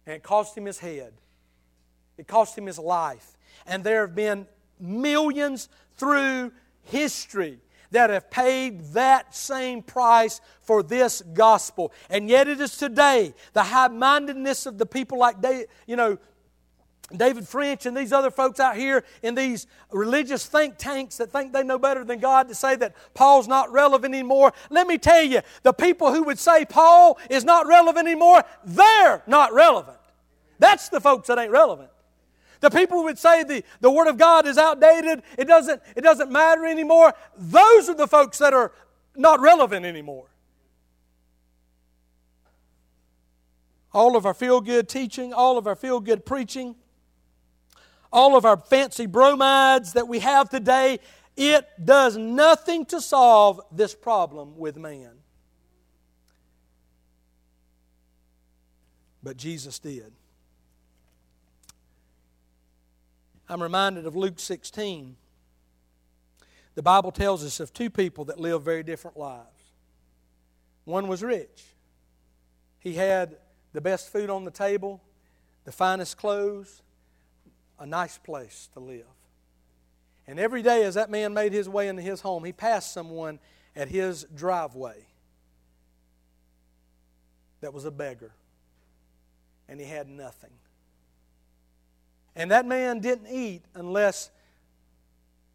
And 0.06 0.17
it 0.17 0.24
cost 0.24 0.58
him 0.58 0.65
his 0.65 0.80
head, 0.80 1.13
it 2.17 2.28
cost 2.28 2.58
him 2.58 2.65
his 2.65 2.78
life. 2.78 3.38
And 3.65 3.86
there 3.86 4.02
have 4.02 4.15
been 4.15 4.48
millions 4.82 5.70
through 5.96 6.52
history 6.84 7.60
that 7.91 8.10
have 8.10 8.32
paid 8.32 8.82
that 8.94 9.36
same 9.36 9.82
price 9.82 10.39
for 10.62 10.82
this 10.82 11.22
gospel. 11.34 11.91
And 12.10 12.30
yet 12.30 12.48
it 12.48 12.62
is 12.62 12.78
today 12.78 13.34
the 13.54 13.63
high 13.63 13.89
mindedness 13.89 14.65
of 14.65 14.78
the 14.78 14.86
people 14.86 15.17
like, 15.17 15.36
you 15.86 15.96
know, 15.96 16.17
David 17.15 17.46
French 17.46 17.86
and 17.86 17.96
these 17.96 18.13
other 18.13 18.32
folks 18.32 18.62
out 18.62 18.78
here 18.78 19.04
in 19.22 19.36
these 19.36 19.67
religious 19.91 20.46
think 20.46 20.78
tanks 20.78 21.17
that 21.17 21.30
think 21.30 21.52
they 21.52 21.62
know 21.62 21.78
better 21.78 22.06
than 22.06 22.20
God 22.20 22.48
to 22.48 22.56
say 22.56 22.78
that 22.78 22.96
Paul's 23.13 23.50
not 23.50 23.70
relevant 23.74 24.13
anymore. 24.13 24.54
Let 24.70 24.88
me 24.88 24.98
tell 24.98 25.22
you, 25.22 25.41
the 25.63 25.74
people 25.74 26.13
who 26.13 26.24
would 26.24 26.39
say 26.39 26.63
Paul 26.63 27.20
is 27.30 27.44
not 27.44 27.67
relevant 27.67 28.08
anymore, 28.08 28.46
they're 28.63 29.24
not 29.28 29.54
relevant. 29.54 29.98
That's 30.60 30.88
the 30.88 31.02
folks 31.02 31.28
that 31.28 31.38
ain't 31.38 31.52
relevant. 31.52 31.89
The 32.62 32.69
people 32.69 33.04
would 33.04 33.17
say 33.17 33.43
the, 33.43 33.63
the 33.82 33.91
Word 33.91 34.08
of 34.08 34.17
God 34.17 34.47
is 34.47 34.58
outdated, 34.58 35.24
it 35.38 35.45
doesn't, 35.47 35.82
it 35.95 36.02
doesn't 36.02 36.32
matter 36.32 36.65
anymore, 36.65 37.13
those 37.36 37.89
are 37.89 37.95
the 37.95 38.08
folks 38.08 38.38
that 38.38 38.54
are 38.54 38.71
not 39.15 39.41
relevant 39.41 39.86
anymore. 39.86 40.28
All 43.93 44.15
of 44.15 44.26
our 44.26 44.34
feel 44.34 44.62
good 44.62 44.88
teaching, 44.88 45.34
all 45.34 45.58
of 45.58 45.67
our 45.67 45.76
feel 45.76 46.00
good 46.00 46.26
preaching, 46.26 46.76
all 48.13 48.38
of 48.38 48.45
our 48.45 48.58
fancy 48.58 49.06
bromides 49.06 49.93
that 49.93 50.08
we 50.08 50.19
have 50.19 50.50
today, 50.50 51.00
it 51.36 51.67
does 51.84 52.15
nothing 52.15 52.86
to 52.86 53.02
solve 53.02 53.60
this 53.71 53.95
problem 53.95 54.58
with 54.58 54.78
man. 54.78 55.12
But 59.24 59.38
Jesus 59.38 59.80
did. 59.80 60.13
I'm 63.52 63.62
reminded 63.62 64.06
of 64.06 64.16
Luke 64.16 64.40
16. 64.40 65.18
The 66.76 66.82
Bible 66.82 67.12
tells 67.12 67.44
us 67.44 67.60
of 67.60 67.74
two 67.74 67.90
people 67.90 68.24
that 68.26 68.40
lived 68.40 68.64
very 68.64 68.82
different 68.82 69.18
lives. 69.18 69.74
One 70.86 71.10
was 71.10 71.22
rich, 71.22 71.66
he 72.80 72.94
had 72.94 73.36
the 73.74 73.82
best 73.82 74.10
food 74.10 74.30
on 74.30 74.46
the 74.46 74.52
table, 74.52 75.02
the 75.66 75.72
finest 75.74 76.16
clothes, 76.16 76.82
a 77.78 77.86
nice 77.86 78.18
place 78.18 78.70
to 78.72 78.80
live. 78.80 79.06
And 80.28 80.40
every 80.40 80.62
day, 80.62 80.86
as 80.86 80.96
that 80.96 81.10
man 81.10 81.34
made 81.34 81.52
his 81.52 81.68
way 81.68 81.90
into 81.90 82.02
his 82.02 82.22
home, 82.22 82.46
he 82.46 82.54
passed 82.54 82.94
someone 82.94 83.38
at 83.76 83.90
his 83.90 84.26
driveway 84.34 85.06
that 87.60 87.74
was 87.74 87.84
a 87.84 87.92
beggar, 87.92 88.32
and 89.68 89.78
he 89.78 89.86
had 89.86 90.08
nothing. 90.08 90.52
And 92.36 92.52
that 92.52 92.65
man 92.65 93.00
didn't 93.00 93.28
eat 93.28 93.63
unless 93.76 94.30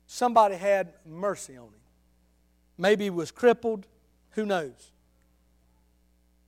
somebody 0.07 0.57
had 0.57 0.93
mercy 1.05 1.57
on 1.57 1.67
him. 1.67 1.73
Maybe 2.79 3.05
he 3.05 3.11
was 3.11 3.31
crippled, 3.31 3.87
who 4.31 4.45
knows? 4.45 4.93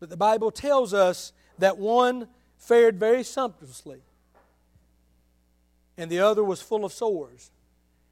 But 0.00 0.10
the 0.10 0.16
Bible 0.16 0.50
tells 0.50 0.92
us 0.94 1.32
that 1.58 1.78
one 1.78 2.28
fared 2.58 3.00
very 3.00 3.22
sumptuously, 3.22 4.02
and 5.96 6.10
the 6.10 6.20
other 6.20 6.44
was 6.44 6.60
full 6.60 6.84
of 6.84 6.92
sores 6.92 7.50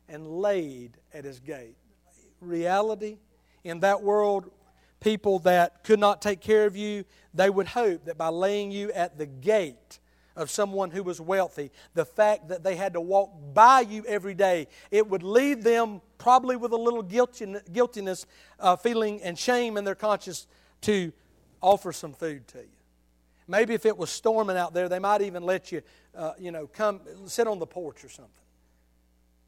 and 0.09 0.27
laid 0.41 0.93
at 1.13 1.25
his 1.25 1.39
gate. 1.41 1.77
Reality 2.41 3.19
in 3.65 3.81
that 3.81 4.03
world, 4.03 4.51
people 5.01 5.39
that 5.41 5.85
could 5.85 5.99
not 5.99 6.23
take 6.23 6.41
care 6.41 6.67
of 6.67 6.77
you, 6.77 7.05
they 7.35 7.51
would 7.51 7.69
hope 7.69 8.05
that 8.07 8.17
by 8.17 8.29
laying 8.29 8.71
you 8.71 8.91
at 8.93 9.19
the 9.19 9.27
gate, 9.27 9.99
of 10.37 10.51
someone 10.51 10.91
who 10.91 11.03
was 11.03 11.21
wealthy, 11.21 11.71
the 11.95 12.05
fact 12.05 12.49
that 12.49 12.63
they 12.63 12.77
had 12.77 12.93
to 12.93 13.01
walk 13.01 13.31
by 13.55 13.81
you 13.81 14.05
every 14.07 14.35
day, 14.35 14.69
it 14.91 15.09
would 15.09 15.23
leave 15.23 15.65
them 15.65 16.01
probably 16.19 16.57
with 16.57 16.73
a 16.73 16.77
little 16.77 17.03
guiltiness, 17.03 18.27
uh, 18.61 18.77
feeling, 18.77 19.23
and 19.23 19.39
shame 19.39 19.77
in 19.77 19.85
their 19.85 19.95
conscience 19.95 20.47
to 20.83 21.13
offer 21.63 21.93
some 21.93 22.13
food 22.13 22.47
to 22.49 22.59
you. 22.59 22.69
Maybe 23.49 23.75
if 23.75 23.87
it 23.87 23.97
was 23.97 24.11
storming 24.11 24.57
out 24.57 24.75
there, 24.75 24.89
they 24.89 24.99
might 24.99 25.23
even 25.23 25.43
let 25.45 25.73
you, 25.73 25.83
uh, 26.15 26.33
you 26.39 26.51
know, 26.51 26.67
come 26.67 27.01
sit 27.27 27.47
on 27.47 27.59
the 27.59 27.67
porch 27.67 28.05
or 28.05 28.09
something. 28.09 28.33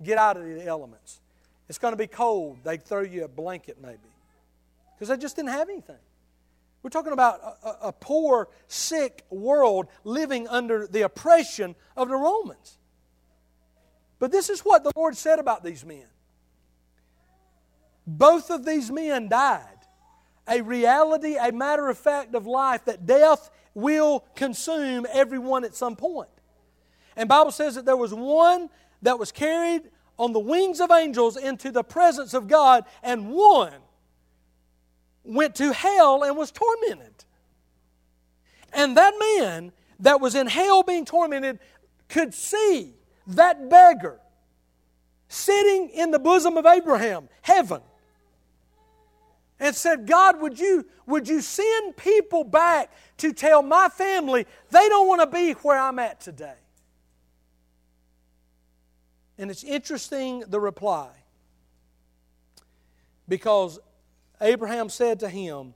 Get 0.02 0.18
out 0.18 0.36
of 0.36 0.44
the 0.44 0.64
elements. 0.64 1.20
It's 1.68 1.78
going 1.78 1.92
to 1.92 1.98
be 1.98 2.06
cold. 2.06 2.58
They'd 2.64 2.82
throw 2.82 3.02
you 3.02 3.24
a 3.24 3.28
blanket 3.28 3.78
maybe 3.82 3.98
because 4.94 5.08
they 5.08 5.16
just 5.16 5.36
didn't 5.36 5.50
have 5.50 5.68
anything. 5.68 5.96
We're 6.88 7.00
talking 7.02 7.12
about 7.12 7.58
a, 7.62 7.88
a, 7.88 7.92
poor, 7.92 8.48
sick 8.66 9.22
world 9.28 9.88
living 10.04 10.48
under 10.48 10.86
the 10.86 11.02
oppression 11.02 11.76
of 11.94 12.08
the 12.08 12.16
Romans. 12.16 12.78
But 14.18 14.32
this 14.32 14.48
is 14.48 14.60
what 14.60 14.84
the 14.84 14.92
Lord 14.96 15.14
said 15.14 15.38
about 15.38 15.62
these 15.62 15.84
men. 15.84 16.06
Both 18.06 18.48
of 18.48 18.64
these 18.64 18.90
men 18.90 19.28
died. 19.28 19.66
A 20.48 20.62
reality, 20.62 21.36
a 21.36 21.52
matter 21.52 21.90
of 21.90 21.98
fact 21.98 22.34
of 22.34 22.46
life 22.46 22.86
that 22.86 23.04
death 23.04 23.50
will 23.74 24.24
consume 24.34 25.06
everyone 25.12 25.66
at 25.66 25.74
some 25.74 25.94
point. 25.94 26.30
And 27.16 27.28
Bible 27.28 27.52
says 27.52 27.74
that 27.74 27.84
there 27.84 27.98
was 27.98 28.14
one 28.14 28.70
that 29.02 29.18
was 29.18 29.30
carried 29.30 29.82
on 30.18 30.32
the 30.32 30.40
wings 30.40 30.80
of 30.80 30.90
angels 30.90 31.36
into 31.36 31.70
the 31.70 31.84
presence 31.84 32.32
of 32.32 32.48
God, 32.48 32.86
and 33.02 33.28
one 33.28 33.74
went 35.28 35.54
to 35.56 35.72
hell 35.72 36.24
and 36.24 36.36
was 36.36 36.50
tormented. 36.50 37.24
And 38.72 38.96
that 38.96 39.14
man 39.36 39.72
that 40.00 40.20
was 40.20 40.34
in 40.34 40.46
hell 40.46 40.82
being 40.82 41.04
tormented 41.04 41.58
could 42.08 42.34
see 42.34 42.94
that 43.28 43.68
beggar 43.68 44.18
sitting 45.28 45.90
in 45.90 46.10
the 46.10 46.18
bosom 46.18 46.56
of 46.56 46.64
Abraham, 46.64 47.28
heaven, 47.42 47.82
and 49.60 49.74
said, 49.74 50.06
God, 50.06 50.40
would 50.40 50.58
you, 50.58 50.86
would 51.06 51.28
you 51.28 51.40
send 51.40 51.96
people 51.96 52.44
back 52.44 52.90
to 53.18 53.32
tell 53.32 53.62
my 53.62 53.88
family 53.88 54.46
they 54.70 54.88
don't 54.88 55.08
want 55.08 55.20
to 55.20 55.26
be 55.26 55.52
where 55.52 55.78
I'm 55.78 55.98
at 55.98 56.20
today? 56.20 56.54
And 59.36 59.50
it's 59.50 59.64
interesting 59.64 60.44
the 60.48 60.58
reply 60.58 61.10
because 63.28 63.78
Abraham 64.40 64.88
said 64.88 65.20
to 65.20 65.28
him, 65.28 65.74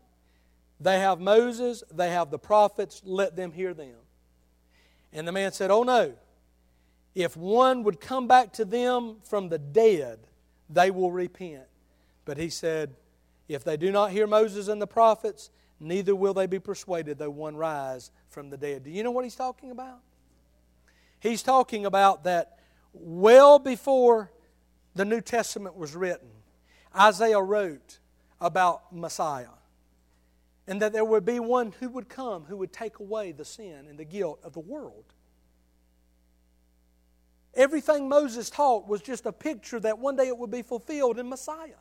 They 0.80 0.98
have 0.98 1.20
Moses, 1.20 1.82
they 1.92 2.10
have 2.10 2.30
the 2.30 2.38
prophets, 2.38 3.02
let 3.04 3.36
them 3.36 3.52
hear 3.52 3.74
them. 3.74 3.96
And 5.12 5.26
the 5.26 5.32
man 5.32 5.52
said, 5.52 5.70
Oh 5.70 5.82
no, 5.82 6.14
if 7.14 7.36
one 7.36 7.82
would 7.82 8.00
come 8.00 8.26
back 8.26 8.52
to 8.54 8.64
them 8.64 9.16
from 9.22 9.48
the 9.48 9.58
dead, 9.58 10.20
they 10.70 10.90
will 10.90 11.12
repent. 11.12 11.64
But 12.24 12.38
he 12.38 12.48
said, 12.48 12.94
If 13.48 13.64
they 13.64 13.76
do 13.76 13.90
not 13.90 14.12
hear 14.12 14.26
Moses 14.26 14.68
and 14.68 14.80
the 14.80 14.86
prophets, 14.86 15.50
neither 15.78 16.14
will 16.14 16.34
they 16.34 16.46
be 16.46 16.58
persuaded 16.58 17.18
though 17.18 17.30
one 17.30 17.56
rise 17.56 18.10
from 18.28 18.50
the 18.50 18.56
dead. 18.56 18.84
Do 18.84 18.90
you 18.90 19.02
know 19.02 19.10
what 19.10 19.24
he's 19.24 19.36
talking 19.36 19.70
about? 19.70 20.00
He's 21.20 21.42
talking 21.42 21.86
about 21.86 22.24
that 22.24 22.58
well 22.92 23.58
before 23.58 24.30
the 24.94 25.04
New 25.04 25.20
Testament 25.20 25.76
was 25.76 25.94
written, 25.94 26.28
Isaiah 26.94 27.40
wrote 27.40 27.98
about 28.42 28.92
Messiah. 28.94 29.46
And 30.66 30.82
that 30.82 30.92
there 30.92 31.04
would 31.04 31.24
be 31.24 31.40
one 31.40 31.72
who 31.80 31.88
would 31.88 32.08
come 32.08 32.44
who 32.44 32.56
would 32.58 32.72
take 32.72 32.98
away 32.98 33.32
the 33.32 33.44
sin 33.44 33.86
and 33.88 33.98
the 33.98 34.04
guilt 34.04 34.40
of 34.44 34.52
the 34.52 34.60
world. 34.60 35.04
Everything 37.54 38.08
Moses 38.08 38.48
taught 38.48 38.88
was 38.88 39.02
just 39.02 39.26
a 39.26 39.32
picture 39.32 39.78
that 39.80 39.98
one 39.98 40.16
day 40.16 40.28
it 40.28 40.36
would 40.36 40.50
be 40.50 40.62
fulfilled 40.62 41.18
in 41.18 41.28
Messiah. 41.28 41.80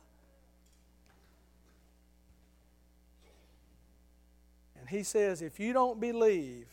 And 4.78 4.88
he 4.88 5.02
says, 5.02 5.42
if 5.42 5.58
you 5.58 5.72
don't 5.72 6.00
believe 6.00 6.66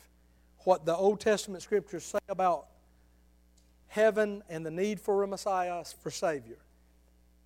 what 0.59 0.85
the 0.85 0.95
Old 0.95 1.21
Testament 1.21 1.63
scriptures 1.63 2.03
say 2.03 2.19
about 2.27 2.65
heaven 3.87 4.43
and 4.49 4.65
the 4.65 4.71
need 4.71 4.99
for 4.99 5.23
a 5.23 5.27
Messiah, 5.27 5.83
for 6.01 6.11
Savior, 6.11 6.57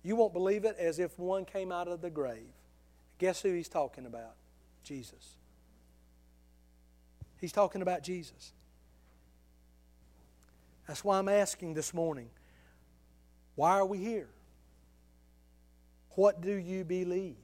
you 0.04 0.16
won't 0.16 0.34
believe 0.34 0.66
it 0.66 0.76
as 0.78 0.98
if 0.98 1.18
one 1.18 1.46
came 1.46 1.72
out 1.72 1.88
of 1.88 2.02
the 2.02 2.10
grave. 2.10 2.52
Guess 3.18 3.40
who 3.40 3.52
he's 3.54 3.68
talking 3.68 4.04
about? 4.04 4.34
Jesus. 4.84 5.36
He's 7.40 7.52
talking 7.52 7.80
about 7.80 8.02
Jesus. 8.02 8.52
That's 10.86 11.02
why 11.02 11.18
I'm 11.18 11.28
asking 11.28 11.74
this 11.74 11.94
morning 11.94 12.28
why 13.54 13.70
are 13.78 13.86
we 13.86 13.98
here? 13.98 14.28
What 16.10 16.40
do 16.40 16.52
you 16.52 16.84
believe? 16.84 17.36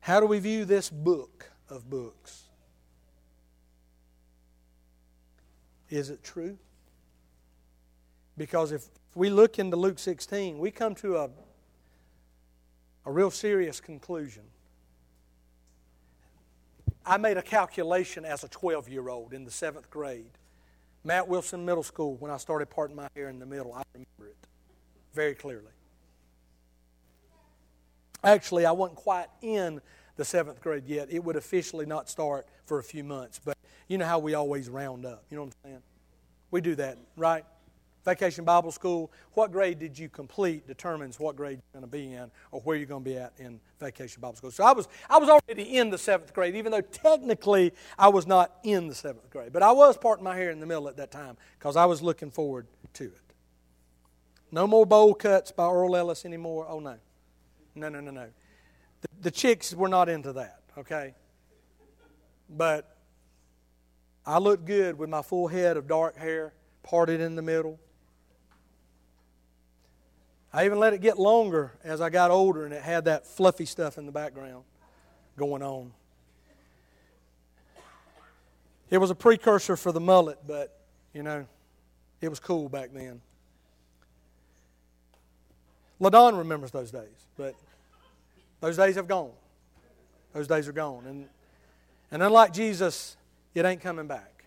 How 0.00 0.20
do 0.20 0.26
we 0.26 0.38
view 0.38 0.64
this 0.64 0.88
book 0.88 1.50
of 1.68 1.88
books? 1.90 2.44
Is 5.90 6.10
it 6.10 6.22
true? 6.22 6.58
Because 8.38 8.70
if 8.70 8.84
we 9.16 9.28
look 9.28 9.58
into 9.58 9.76
Luke 9.76 9.98
16, 9.98 10.58
we 10.58 10.70
come 10.70 10.94
to 10.96 11.16
a, 11.16 11.30
a 13.04 13.10
real 13.10 13.32
serious 13.32 13.80
conclusion. 13.80 14.44
I 17.04 17.16
made 17.16 17.36
a 17.36 17.42
calculation 17.42 18.24
as 18.24 18.44
a 18.44 18.48
12 18.48 18.88
year 18.88 19.08
old 19.08 19.34
in 19.34 19.44
the 19.44 19.50
seventh 19.50 19.90
grade. 19.90 20.30
Matt 21.04 21.26
Wilson 21.26 21.64
Middle 21.64 21.82
School, 21.82 22.16
when 22.16 22.30
I 22.30 22.36
started 22.36 22.70
parting 22.70 22.94
my 22.94 23.08
hair 23.16 23.28
in 23.28 23.38
the 23.38 23.46
middle, 23.46 23.72
I 23.72 23.82
remember 23.92 24.28
it 24.30 24.36
very 25.14 25.34
clearly. 25.34 25.72
Actually, 28.22 28.66
I 28.66 28.72
wasn't 28.72 28.98
quite 28.98 29.28
in 29.42 29.80
the 30.16 30.24
seventh 30.24 30.60
grade 30.60 30.86
yet. 30.86 31.08
It 31.10 31.24
would 31.24 31.36
officially 31.36 31.86
not 31.86 32.08
start 32.08 32.46
for 32.66 32.78
a 32.78 32.82
few 32.82 33.04
months, 33.04 33.40
but 33.44 33.56
you 33.88 33.96
know 33.98 34.06
how 34.06 34.18
we 34.18 34.34
always 34.34 34.68
round 34.68 35.06
up. 35.06 35.24
You 35.30 35.36
know 35.36 35.44
what 35.44 35.54
I'm 35.64 35.70
saying? 35.70 35.82
We 36.50 36.60
do 36.60 36.74
that, 36.76 36.98
right? 37.16 37.44
Vacation 38.08 38.42
Bible 38.42 38.72
School, 38.72 39.12
what 39.34 39.52
grade 39.52 39.78
did 39.78 39.98
you 39.98 40.08
complete 40.08 40.66
determines 40.66 41.20
what 41.20 41.36
grade 41.36 41.60
you're 41.60 41.82
going 41.82 41.90
to 41.90 41.94
be 41.98 42.14
in 42.14 42.30
or 42.52 42.62
where 42.62 42.74
you're 42.74 42.86
going 42.86 43.04
to 43.04 43.10
be 43.10 43.18
at 43.18 43.34
in 43.36 43.60
Vacation 43.78 44.22
Bible 44.22 44.36
School. 44.36 44.50
So 44.50 44.64
I 44.64 44.72
was, 44.72 44.88
I 45.10 45.18
was 45.18 45.28
already 45.28 45.76
in 45.76 45.90
the 45.90 45.98
seventh 45.98 46.32
grade, 46.32 46.56
even 46.56 46.72
though 46.72 46.80
technically 46.80 47.74
I 47.98 48.08
was 48.08 48.26
not 48.26 48.56
in 48.64 48.88
the 48.88 48.94
seventh 48.94 49.28
grade. 49.28 49.52
But 49.52 49.62
I 49.62 49.72
was 49.72 49.98
parting 49.98 50.24
my 50.24 50.34
hair 50.34 50.50
in 50.50 50.58
the 50.58 50.64
middle 50.64 50.88
at 50.88 50.96
that 50.96 51.10
time 51.10 51.36
because 51.58 51.76
I 51.76 51.84
was 51.84 52.00
looking 52.00 52.30
forward 52.30 52.66
to 52.94 53.04
it. 53.04 53.20
No 54.50 54.66
more 54.66 54.86
bowl 54.86 55.12
cuts 55.12 55.52
by 55.52 55.68
Earl 55.68 55.94
Ellis 55.94 56.24
anymore. 56.24 56.66
Oh, 56.66 56.80
no. 56.80 56.96
No, 57.74 57.90
no, 57.90 58.00
no, 58.00 58.10
no. 58.10 58.28
The, 59.02 59.08
the 59.20 59.30
chicks 59.30 59.74
were 59.74 59.88
not 59.88 60.08
into 60.08 60.32
that, 60.32 60.62
okay? 60.78 61.14
But 62.48 62.96
I 64.24 64.38
looked 64.38 64.64
good 64.64 64.98
with 64.98 65.10
my 65.10 65.20
full 65.20 65.48
head 65.48 65.76
of 65.76 65.86
dark 65.86 66.16
hair 66.16 66.54
parted 66.82 67.20
in 67.20 67.36
the 67.36 67.42
middle. 67.42 67.78
I 70.52 70.64
even 70.64 70.78
let 70.78 70.94
it 70.94 71.00
get 71.00 71.18
longer 71.18 71.72
as 71.84 72.00
I 72.00 72.10
got 72.10 72.30
older 72.30 72.64
and 72.64 72.72
it 72.72 72.82
had 72.82 73.04
that 73.04 73.26
fluffy 73.26 73.66
stuff 73.66 73.98
in 73.98 74.06
the 74.06 74.12
background 74.12 74.64
going 75.36 75.62
on. 75.62 75.92
It 78.90 78.98
was 78.98 79.10
a 79.10 79.14
precursor 79.14 79.76
for 79.76 79.92
the 79.92 80.00
mullet, 80.00 80.38
but, 80.46 80.80
you 81.12 81.22
know, 81.22 81.46
it 82.20 82.28
was 82.28 82.40
cool 82.40 82.68
back 82.68 82.90
then. 82.92 83.20
LaDon 86.00 86.36
remembers 86.36 86.70
those 86.70 86.90
days, 86.90 87.26
but 87.36 87.54
those 88.60 88.76
days 88.76 88.94
have 88.94 89.08
gone. 89.08 89.32
Those 90.32 90.46
days 90.46 90.68
are 90.68 90.72
gone. 90.72 91.04
And, 91.06 91.28
and 92.10 92.22
unlike 92.22 92.52
Jesus, 92.52 93.16
it 93.54 93.64
ain't 93.64 93.80
coming 93.80 94.06
back. 94.06 94.37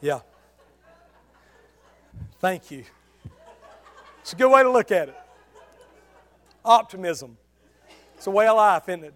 Yeah. 0.00 0.20
Thank 2.40 2.70
you. 2.70 2.84
It's 4.20 4.32
a 4.32 4.36
good 4.36 4.50
way 4.50 4.62
to 4.62 4.70
look 4.70 4.92
at 4.92 5.08
it. 5.08 5.16
Optimism. 6.64 7.36
It's 8.16 8.26
a 8.26 8.30
way 8.30 8.46
of 8.46 8.56
life, 8.56 8.88
isn't 8.88 9.04
it? 9.04 9.14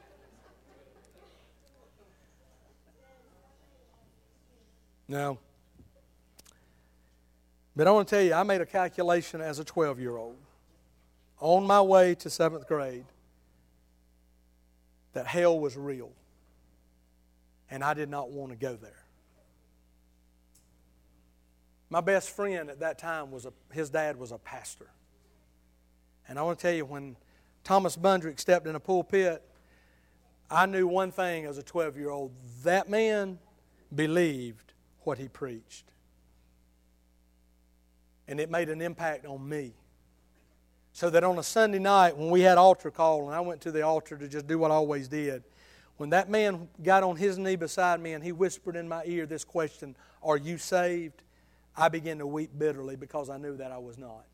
No. 5.08 5.38
But 7.76 7.86
I 7.86 7.90
want 7.90 8.08
to 8.08 8.14
tell 8.14 8.24
you, 8.24 8.34
I 8.34 8.42
made 8.42 8.60
a 8.60 8.66
calculation 8.66 9.40
as 9.40 9.58
a 9.58 9.64
12 9.64 10.00
year 10.00 10.16
old 10.16 10.36
on 11.38 11.66
my 11.66 11.80
way 11.80 12.14
to 12.14 12.30
seventh 12.30 12.66
grade 12.66 13.04
that 15.12 15.26
hell 15.26 15.58
was 15.58 15.76
real. 15.76 16.12
And 17.70 17.82
I 17.82 17.94
did 17.94 18.08
not 18.08 18.30
want 18.30 18.52
to 18.52 18.56
go 18.56 18.76
there. 18.76 19.01
My 21.92 22.00
best 22.00 22.30
friend 22.30 22.70
at 22.70 22.80
that 22.80 22.96
time 22.98 23.30
was 23.30 23.44
a, 23.44 23.52
his 23.70 23.90
dad 23.90 24.16
was 24.16 24.32
a 24.32 24.38
pastor. 24.38 24.88
And 26.26 26.38
I 26.38 26.42
want 26.42 26.58
to 26.58 26.62
tell 26.62 26.74
you, 26.74 26.86
when 26.86 27.16
Thomas 27.64 27.98
Bundrick 27.98 28.40
stepped 28.40 28.66
in 28.66 28.74
a 28.74 28.80
pulpit, 28.80 29.42
I 30.50 30.64
knew 30.64 30.86
one 30.86 31.12
thing 31.12 31.44
as 31.44 31.58
a 31.58 31.62
12 31.62 31.98
year 31.98 32.08
old 32.08 32.32
that 32.64 32.88
man 32.88 33.38
believed 33.94 34.72
what 35.02 35.18
he 35.18 35.28
preached. 35.28 35.84
And 38.26 38.40
it 38.40 38.50
made 38.50 38.70
an 38.70 38.80
impact 38.80 39.26
on 39.26 39.46
me. 39.46 39.74
So 40.94 41.10
that 41.10 41.22
on 41.24 41.38
a 41.38 41.42
Sunday 41.42 41.78
night 41.78 42.16
when 42.16 42.30
we 42.30 42.40
had 42.40 42.56
altar 42.56 42.90
call 42.90 43.26
and 43.26 43.34
I 43.34 43.40
went 43.40 43.60
to 43.62 43.70
the 43.70 43.82
altar 43.82 44.16
to 44.16 44.28
just 44.28 44.46
do 44.46 44.58
what 44.58 44.70
I 44.70 44.74
always 44.74 45.08
did, 45.08 45.42
when 45.98 46.08
that 46.08 46.30
man 46.30 46.70
got 46.82 47.02
on 47.02 47.16
his 47.16 47.36
knee 47.36 47.56
beside 47.56 48.00
me 48.00 48.14
and 48.14 48.24
he 48.24 48.32
whispered 48.32 48.76
in 48.76 48.88
my 48.88 49.02
ear 49.04 49.26
this 49.26 49.44
question, 49.44 49.94
Are 50.22 50.38
you 50.38 50.56
saved? 50.56 51.20
I 51.76 51.88
began 51.88 52.18
to 52.18 52.26
weep 52.26 52.50
bitterly 52.56 52.96
because 52.96 53.30
I 53.30 53.38
knew 53.38 53.56
that 53.56 53.72
I 53.72 53.78
was 53.78 53.98
not. 53.98 54.26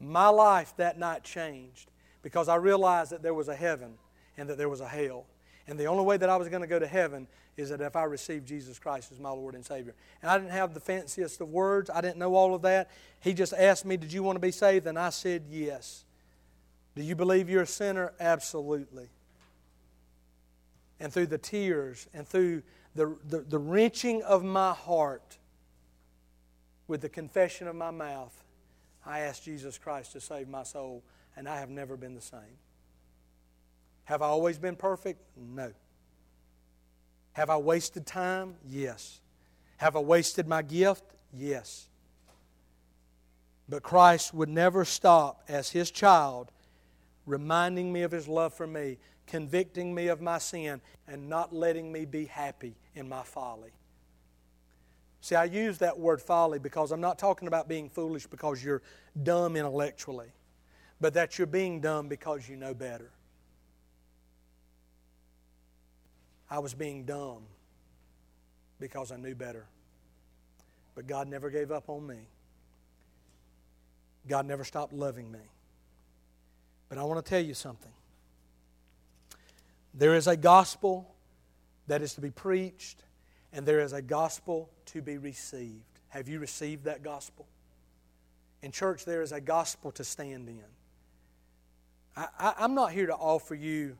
My 0.00 0.28
life 0.28 0.74
that 0.76 0.98
night 0.98 1.24
changed 1.24 1.90
because 2.22 2.48
I 2.48 2.56
realized 2.56 3.12
that 3.12 3.22
there 3.22 3.34
was 3.34 3.48
a 3.48 3.54
heaven 3.54 3.94
and 4.36 4.48
that 4.48 4.58
there 4.58 4.68
was 4.68 4.80
a 4.80 4.88
hell. 4.88 5.26
And 5.66 5.78
the 5.78 5.86
only 5.86 6.04
way 6.04 6.16
that 6.16 6.28
I 6.28 6.36
was 6.36 6.48
going 6.48 6.62
to 6.62 6.68
go 6.68 6.78
to 6.78 6.86
heaven 6.86 7.26
is 7.56 7.70
that 7.70 7.80
if 7.80 7.96
I 7.96 8.04
received 8.04 8.46
Jesus 8.46 8.78
Christ 8.78 9.10
as 9.12 9.18
my 9.18 9.30
Lord 9.30 9.54
and 9.54 9.64
Savior. 9.64 9.94
And 10.22 10.30
I 10.30 10.38
didn't 10.38 10.52
have 10.52 10.74
the 10.74 10.80
fanciest 10.80 11.40
of 11.40 11.50
words, 11.50 11.90
I 11.92 12.00
didn't 12.00 12.18
know 12.18 12.34
all 12.34 12.54
of 12.54 12.62
that. 12.62 12.90
He 13.20 13.34
just 13.34 13.52
asked 13.52 13.84
me, 13.84 13.96
Did 13.96 14.12
you 14.12 14.22
want 14.22 14.36
to 14.36 14.40
be 14.40 14.52
saved? 14.52 14.86
And 14.86 14.98
I 14.98 15.10
said, 15.10 15.44
Yes. 15.50 16.04
Do 16.94 17.02
you 17.02 17.14
believe 17.14 17.48
you're 17.48 17.62
a 17.62 17.66
sinner? 17.66 18.12
Absolutely. 18.18 19.08
And 21.00 21.12
through 21.12 21.26
the 21.26 21.38
tears 21.38 22.08
and 22.12 22.26
through 22.26 22.62
the, 22.98 23.16
the, 23.28 23.38
the 23.42 23.58
wrenching 23.58 24.22
of 24.24 24.42
my 24.42 24.72
heart, 24.72 25.38
with 26.88 27.00
the 27.00 27.08
confession 27.08 27.68
of 27.68 27.76
my 27.76 27.92
mouth, 27.92 28.34
I 29.06 29.20
asked 29.20 29.44
Jesus 29.44 29.78
Christ 29.78 30.12
to 30.12 30.20
save 30.20 30.48
my 30.48 30.64
soul, 30.64 31.04
and 31.36 31.48
I 31.48 31.60
have 31.60 31.70
never 31.70 31.96
been 31.96 32.16
the 32.16 32.20
same. 32.20 32.58
Have 34.02 34.20
I 34.20 34.26
always 34.26 34.58
been 34.58 34.74
perfect? 34.74 35.20
No. 35.36 35.72
Have 37.34 37.50
I 37.50 37.56
wasted 37.56 38.04
time? 38.04 38.56
Yes. 38.68 39.20
Have 39.76 39.94
I 39.94 40.00
wasted 40.00 40.48
my 40.48 40.62
gift? 40.62 41.04
Yes. 41.32 41.86
But 43.68 43.84
Christ 43.84 44.34
would 44.34 44.48
never 44.48 44.84
stop 44.84 45.44
as 45.46 45.70
His 45.70 45.92
child, 45.92 46.50
reminding 47.26 47.92
me 47.92 48.02
of 48.02 48.10
His 48.10 48.26
love 48.26 48.54
for 48.54 48.66
me, 48.66 48.98
convicting 49.28 49.94
me 49.94 50.08
of 50.08 50.20
my 50.20 50.38
sin, 50.38 50.80
and 51.06 51.28
not 51.28 51.54
letting 51.54 51.92
me 51.92 52.04
be 52.04 52.24
happy 52.24 52.74
in 52.94 53.08
my 53.08 53.22
folly. 53.22 53.70
See, 55.20 55.34
I 55.34 55.44
use 55.44 55.78
that 55.78 55.98
word 55.98 56.20
folly 56.20 56.58
because 56.58 56.90
I'm 56.90 57.00
not 57.00 57.18
talking 57.18 57.48
about 57.48 57.68
being 57.68 57.88
foolish 57.88 58.26
because 58.26 58.62
you're 58.62 58.82
dumb 59.22 59.56
intellectually, 59.56 60.32
but 61.00 61.14
that 61.14 61.38
you're 61.38 61.46
being 61.46 61.80
dumb 61.80 62.08
because 62.08 62.48
you 62.48 62.56
know 62.56 62.74
better. 62.74 63.10
I 66.50 66.60
was 66.60 66.74
being 66.74 67.04
dumb 67.04 67.42
because 68.80 69.12
I 69.12 69.16
knew 69.16 69.34
better. 69.34 69.66
But 70.94 71.06
God 71.06 71.28
never 71.28 71.50
gave 71.50 71.70
up 71.70 71.88
on 71.88 72.06
me. 72.06 72.28
God 74.26 74.46
never 74.46 74.64
stopped 74.64 74.92
loving 74.92 75.30
me. 75.30 75.38
But 76.88 76.98
I 76.98 77.04
want 77.04 77.24
to 77.24 77.28
tell 77.28 77.40
you 77.40 77.54
something. 77.54 77.92
There 79.98 80.14
is 80.14 80.28
a 80.28 80.36
gospel 80.36 81.12
that 81.88 82.02
is 82.02 82.14
to 82.14 82.20
be 82.20 82.30
preached, 82.30 83.02
and 83.52 83.66
there 83.66 83.80
is 83.80 83.92
a 83.92 84.00
gospel 84.00 84.70
to 84.86 85.02
be 85.02 85.18
received. 85.18 85.82
Have 86.10 86.28
you 86.28 86.38
received 86.38 86.84
that 86.84 87.02
gospel? 87.02 87.46
In 88.62 88.70
church, 88.70 89.04
there 89.04 89.22
is 89.22 89.32
a 89.32 89.40
gospel 89.40 89.90
to 89.92 90.04
stand 90.04 90.48
in. 90.48 90.62
I, 92.16 92.54
am 92.58 92.74
not 92.74 92.92
here 92.92 93.06
to 93.06 93.14
offer 93.14 93.54
you 93.54 93.96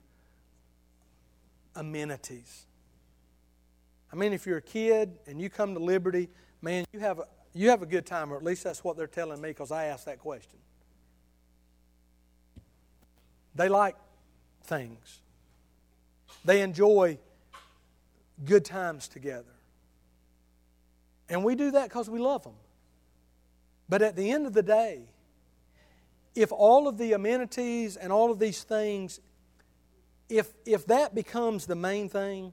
amenities. 1.74 2.66
I 4.12 4.16
mean, 4.16 4.32
if 4.32 4.46
you're 4.46 4.58
a 4.58 4.62
kid 4.62 5.18
and 5.26 5.40
you 5.40 5.50
come 5.50 5.74
to 5.74 5.80
Liberty, 5.80 6.28
man, 6.62 6.84
you 6.92 7.00
have 7.00 7.18
a, 7.18 7.24
you 7.54 7.70
have 7.70 7.82
a 7.82 7.86
good 7.86 8.06
time, 8.06 8.32
or 8.32 8.36
at 8.36 8.44
least 8.44 8.64
that's 8.64 8.82
what 8.82 8.96
they're 8.96 9.06
telling 9.06 9.40
me 9.40 9.50
because 9.50 9.72
I 9.72 9.86
asked 9.86 10.06
that 10.06 10.18
question. 10.18 10.58
They 13.54 13.68
like 13.68 13.96
things, 14.64 15.20
they 16.48 16.62
enjoy 16.62 17.18
good 18.44 18.64
times 18.64 19.08
together. 19.08 19.54
And 21.28 21.44
we 21.44 21.54
do 21.54 21.72
that 21.72 21.88
because 21.88 22.08
we 22.08 22.18
love 22.18 22.44
them. 22.44 22.54
But 23.88 24.02
at 24.02 24.16
the 24.16 24.30
end 24.30 24.46
of 24.46 24.52
the 24.52 24.62
day, 24.62 25.08
if 26.34 26.52
all 26.52 26.88
of 26.88 26.98
the 26.98 27.12
amenities 27.12 27.96
and 27.96 28.12
all 28.12 28.30
of 28.30 28.38
these 28.38 28.62
things 28.62 29.20
if, 30.28 30.52
if 30.66 30.86
that 30.86 31.14
becomes 31.14 31.66
the 31.66 31.74
main 31.74 32.08
thing, 32.08 32.52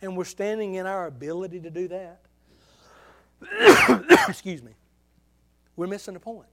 and 0.00 0.16
we're 0.16 0.24
standing 0.24 0.74
in 0.74 0.86
our 0.86 1.06
ability 1.06 1.60
to 1.60 1.70
do 1.70 1.88
that, 1.88 2.20
excuse 4.28 4.62
me, 4.62 4.72
we're 5.76 5.86
missing 5.86 6.14
the 6.14 6.20
point. 6.20 6.48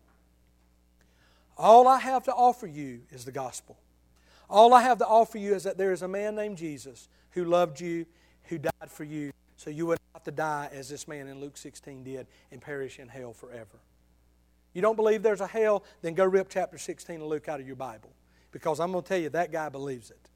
All 1.57 1.87
I 1.87 1.99
have 1.99 2.23
to 2.23 2.33
offer 2.33 2.67
you 2.67 3.01
is 3.11 3.25
the 3.25 3.31
gospel. 3.31 3.77
All 4.49 4.73
I 4.73 4.81
have 4.83 4.97
to 4.99 5.07
offer 5.07 5.37
you 5.37 5.55
is 5.55 5.63
that 5.63 5.77
there 5.77 5.91
is 5.91 6.01
a 6.01 6.07
man 6.07 6.35
named 6.35 6.57
Jesus 6.57 7.09
who 7.31 7.45
loved 7.45 7.79
you, 7.79 8.05
who 8.43 8.57
died 8.57 8.89
for 8.89 9.03
you, 9.03 9.31
so 9.57 9.69
you 9.69 9.85
wouldn't 9.85 10.01
have 10.13 10.23
to 10.23 10.31
die 10.31 10.69
as 10.71 10.89
this 10.89 11.07
man 11.07 11.27
in 11.27 11.39
Luke 11.39 11.57
16 11.57 12.03
did 12.03 12.27
and 12.51 12.61
perish 12.61 12.99
in 12.99 13.07
hell 13.07 13.33
forever. 13.33 13.79
You 14.73 14.81
don't 14.81 14.95
believe 14.95 15.23
there's 15.23 15.41
a 15.41 15.47
hell? 15.47 15.83
Then 16.01 16.13
go 16.13 16.25
rip 16.25 16.49
chapter 16.49 16.77
16 16.77 17.21
of 17.21 17.27
Luke 17.27 17.47
out 17.47 17.59
of 17.59 17.65
your 17.65 17.77
Bible. 17.77 18.11
Because 18.51 18.79
I'm 18.79 18.91
going 18.91 19.03
to 19.03 19.07
tell 19.07 19.17
you, 19.17 19.29
that 19.29 19.51
guy 19.51 19.69
believes 19.69 20.11
it. 20.11 20.29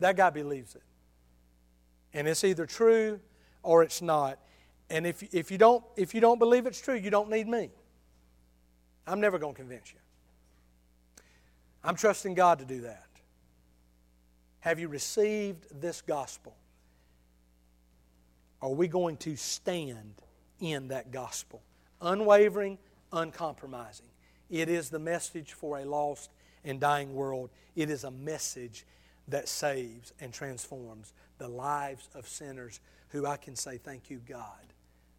That 0.00 0.16
guy 0.16 0.30
believes 0.30 0.74
it. 0.74 0.82
And 2.12 2.28
it's 2.28 2.44
either 2.44 2.66
true 2.66 3.20
or 3.62 3.82
it's 3.82 4.02
not. 4.02 4.38
And 4.90 5.06
if, 5.06 5.22
if, 5.34 5.50
you 5.50 5.56
don't, 5.56 5.82
if 5.96 6.14
you 6.14 6.20
don't 6.20 6.38
believe 6.38 6.66
it's 6.66 6.80
true, 6.80 6.94
you 6.94 7.10
don't 7.10 7.30
need 7.30 7.48
me. 7.48 7.70
I'm 9.06 9.20
never 9.20 9.38
going 9.38 9.54
to 9.54 9.60
convince 9.60 9.92
you. 9.92 9.98
I'm 11.84 11.96
trusting 11.96 12.34
God 12.34 12.58
to 12.60 12.64
do 12.64 12.82
that. 12.82 13.06
Have 14.60 14.78
you 14.78 14.88
received 14.88 15.80
this 15.80 16.00
gospel? 16.00 16.54
Are 18.60 18.70
we 18.70 18.86
going 18.86 19.16
to 19.18 19.34
stand 19.34 20.14
in 20.60 20.88
that 20.88 21.10
gospel? 21.10 21.62
Unwavering, 22.00 22.78
uncompromising. 23.12 24.06
It 24.50 24.68
is 24.68 24.90
the 24.90 25.00
message 25.00 25.54
for 25.54 25.78
a 25.78 25.84
lost 25.84 26.30
and 26.64 26.78
dying 26.78 27.14
world. 27.14 27.50
It 27.74 27.90
is 27.90 28.04
a 28.04 28.10
message 28.10 28.86
that 29.28 29.48
saves 29.48 30.12
and 30.20 30.32
transforms 30.32 31.12
the 31.38 31.48
lives 31.48 32.08
of 32.14 32.28
sinners 32.28 32.78
who 33.08 33.26
I 33.26 33.36
can 33.36 33.56
say, 33.56 33.78
Thank 33.78 34.10
you, 34.10 34.20
God, 34.28 34.72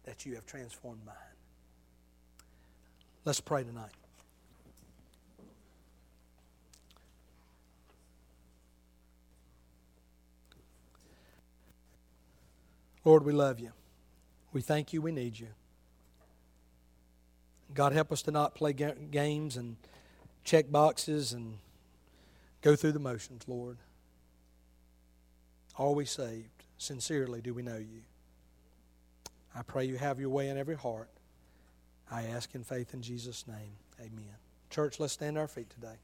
that 0.04 0.24
you 0.24 0.34
have 0.36 0.46
transformed 0.46 1.04
mine. 1.04 1.14
Let's 3.24 3.40
pray 3.40 3.64
tonight. 3.64 3.92
Lord, 13.04 13.24
we 13.24 13.32
love 13.32 13.60
you. 13.60 13.72
We 14.52 14.60
thank 14.60 14.92
you. 14.92 15.02
We 15.02 15.12
need 15.12 15.38
you. 15.38 15.48
God, 17.74 17.92
help 17.92 18.12
us 18.12 18.22
to 18.22 18.30
not 18.30 18.54
play 18.54 18.72
games 18.72 19.56
and 19.56 19.76
check 20.44 20.70
boxes 20.70 21.32
and 21.32 21.58
go 22.62 22.76
through 22.76 22.92
the 22.92 22.98
motions, 22.98 23.42
Lord. 23.46 23.78
We 25.78 26.04
saved? 26.04 26.48
Sincerely, 26.78 27.40
do 27.40 27.52
we 27.52 27.62
know 27.62 27.78
you? 27.78 28.02
I 29.54 29.62
pray 29.62 29.84
you 29.84 29.96
have 29.96 30.20
your 30.20 30.28
way 30.30 30.48
in 30.48 30.56
every 30.56 30.76
heart. 30.76 31.08
I 32.10 32.24
ask 32.24 32.54
in 32.54 32.64
faith 32.64 32.94
in 32.94 33.02
Jesus' 33.02 33.46
name. 33.46 33.76
Amen. 34.00 34.36
Church, 34.70 35.00
let's 35.00 35.12
stand 35.12 35.36
our 35.38 35.48
feet 35.48 35.70
today. 35.70 35.96